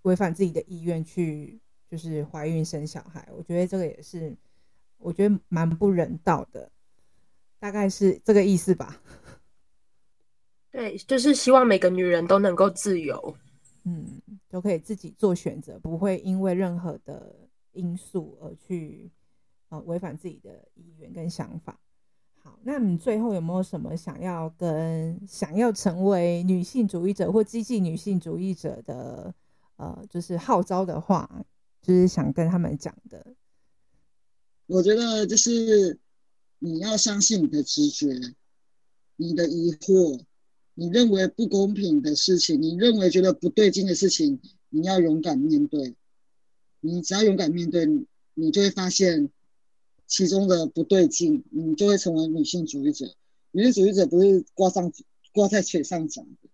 [0.02, 1.58] 违反自己的意愿去
[1.90, 4.36] 就是怀孕生小孩，我觉得这个也是
[4.98, 6.70] 我觉得蛮不人道的，
[7.58, 8.96] 大概是这个意思吧。
[10.72, 13.36] 对，就是希望每个女人都能够自由，
[13.84, 17.34] 嗯，都可以自己做选择，不会因为任何的
[17.72, 19.10] 因素而去
[19.68, 21.78] 呃违反自己的意愿跟想法。
[22.38, 29.34] 好，那你最后有没有什么想要跟想要成为女性主义者或激进女性主义者的
[29.76, 31.44] 呃，就是号召的话，
[31.82, 33.34] 就是想跟他们讲的？
[34.66, 35.98] 我觉得就是
[36.60, 38.06] 你要相信你的直觉，
[39.16, 40.20] 你的疑惑。
[40.74, 44.40] 你认为不公平的事情，你认为觉得不对劲的事情，
[44.70, 45.94] 你要勇敢面对。
[46.80, 47.86] 你只要勇敢面对，
[48.32, 49.28] 你就会发现
[50.06, 53.14] 其中的不对劲，你就会成为女性主义者。
[53.50, 54.90] 女性主义者不是挂上
[55.34, 56.48] 挂在嘴上讲的，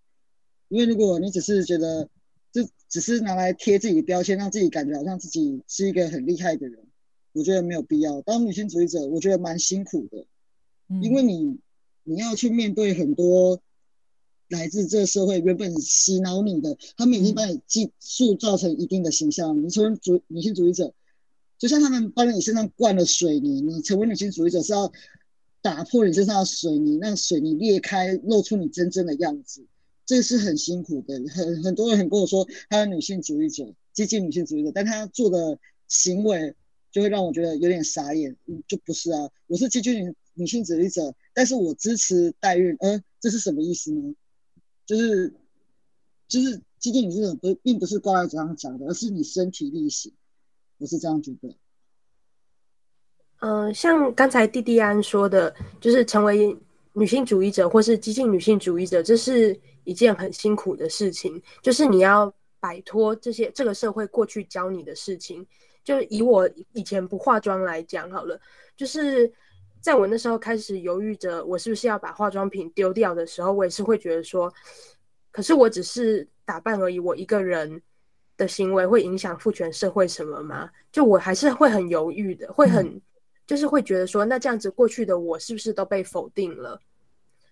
[0.68, 2.08] 因为如果你只是觉得
[2.50, 6.84] 这只是拿来贴自己的标签，让自己感觉好像自己是一个很厉害的人，
[7.32, 8.20] 我觉得没有必要。
[8.22, 10.26] 当女性主义者，我觉得蛮辛苦的，
[11.00, 11.60] 因为你
[12.02, 13.62] 你要去面对很多。
[14.49, 19.61] 来自这个社会原本洗脑你的，他们已经把你塑塑造成一定的形象。
[19.62, 20.94] 你成为主女性主义者，
[21.59, 24.92] 就像他们帮你身上灌了水泥，你成为女性主义者是要
[25.62, 29.66] 打破你身上的水泥，让水泥裂开，露出你真正的样子。
[30.05, 31.14] 这是很辛苦的。
[31.28, 36.55] 很很多人很跟我说，他是女性主义者，激进女性主义者，但他做的行为
[36.92, 38.36] 就会让我觉得有点傻眼。
[38.47, 44.14] 嗯，就不是啊，我是激进女女性主义者，但是我支持代孕，呃，这是什么意思呢？
[44.87, 45.34] 就是，
[46.28, 50.14] 就是，激进女这种不并不是挂在嘴上讲的，而是你身体力行，
[50.78, 51.57] 我是这样觉得。
[53.41, 56.57] 嗯、像刚才蒂蒂安说的，就是成为
[56.93, 61.43] 女性主义者或是激进女性主义者，这是一件很辛苦的事情。
[61.61, 65.45] 就是你要摆脱这些这个社会过去教你的事情。
[65.82, 68.41] 就以我以前不化妆来讲好了，
[68.76, 69.32] 就是。
[69.87, 74.53] 在我那时候开始犹豫着，我是不是要把化妆品丢掉的时候，我也是会觉得说，
[75.30, 77.80] 可是我只是打扮而已，我一个人
[78.37, 80.68] 的行为会影响父权社会什么吗？
[80.91, 83.01] 就我还是会很犹豫的，会很
[83.47, 86.80] 就是会觉得说，那这样子过去的我是不是都被否定了？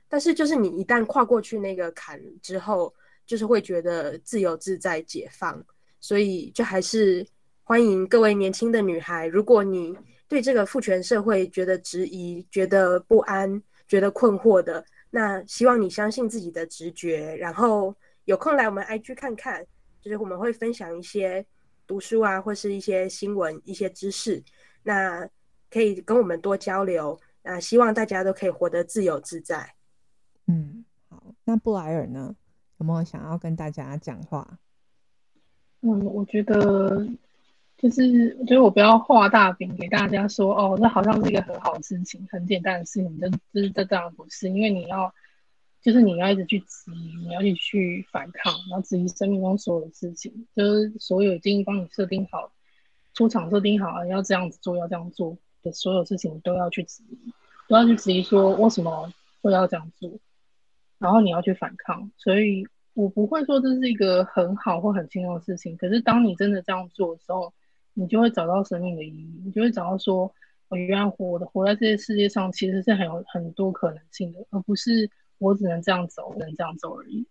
[0.09, 2.93] 但是就是你一旦跨过去那个坎之后，
[3.24, 5.64] 就是会觉得自由自在、解放，
[6.01, 7.24] 所以就还是
[7.62, 9.97] 欢迎各位年轻的女孩，如果你。
[10.29, 17.95] 对这个父权社会觉得质疑、觉得不安、觉得困惑的，那希望你相信自己的直觉，然后
[18.25, 19.64] 有空来我们 IG 看看，
[20.01, 21.45] 就是我们会分享一些
[21.87, 24.43] 读书啊，或是一些新闻、一些知识，
[24.83, 25.29] 那
[25.70, 27.18] 可以跟我们多交流。
[27.43, 29.75] 那希望大家都可以活得自由自在。
[30.47, 32.35] 嗯，好，那布莱尔呢？
[32.79, 34.59] 有没有想要跟大家讲话？
[35.83, 37.07] 嗯，我觉得
[37.85, 45.12] 就是，我觉得我不要画大饼给大家说，哦，这好像是一个很好的事情，很简单的事情，就就是这当然不是，因为你要，
[45.82, 52.51] 就是你要一直去质疑，你要一直去反抗，然后质疑生命中所有的事情，就是所有已经帮你设定好，
[53.12, 57.35] 出场设定好，要这样子做，要这样做的所有事情，都要去质疑，
[57.68, 59.12] 都要去质疑说为什么
[59.43, 60.11] 会要这样做，
[60.99, 62.66] 然后你要去反抗，所以。
[62.95, 67.53] 我不会说这是一个很好或很轻松的事情，可是当你真的这样做的时候，
[67.95, 70.32] 你就会找到生命的意义，你就会找到说，
[70.68, 77.26] 我原来活的活在这些世界上其实是很有很多可能性的，而不是我只能这样走，只能这样走而已。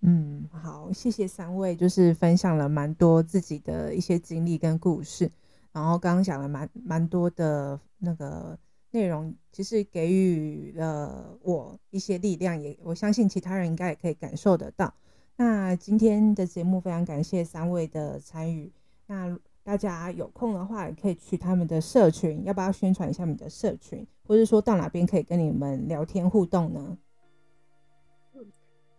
[0.00, 5.30] 嗯，好，谢谢三位，就是分享了蛮多自己的一些经历跟故事，
[5.72, 8.58] 然后刚刚讲了蛮蛮多的那个。
[8.92, 14.94] 内容其实给予了我一些力量，也我相信其他人应该也可以感受得到。
[15.36, 18.72] 那今天的节目非常感谢三位的参与。
[19.06, 26.98] 那大家有空的话，也可以去他们的社群，要不要宣传一下你的社群，或者说到哪边可以跟你们聊天互动呢？
[28.34, 28.44] 嗯，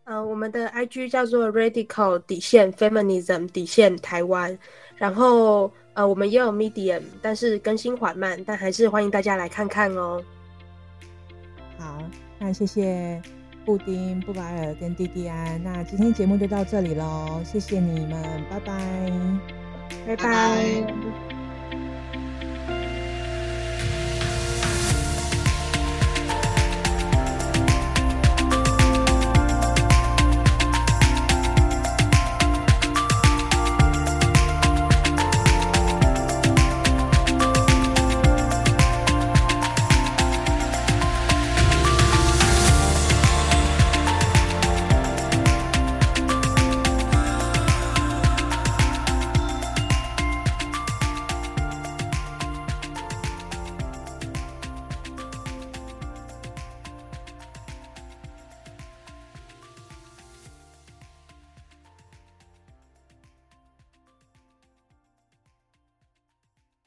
[0.04, 4.58] 呃，我们的 IG 叫做 Radical 底线 Feminism 底线台湾，
[4.96, 5.72] 然后。
[5.98, 10.24] 呃，我们也有 Medium，但是更新缓慢，但还是欢迎大家来看看哦。
[11.80, 11.98] 好，
[12.38, 13.20] 那谢谢
[13.68, 19.12] 布丁、布莱尔跟蒂蒂安，那今天节目就到这里喽，谢谢你们，拜拜，
[20.08, 20.16] 拜拜。
[20.16, 21.37] 拜拜。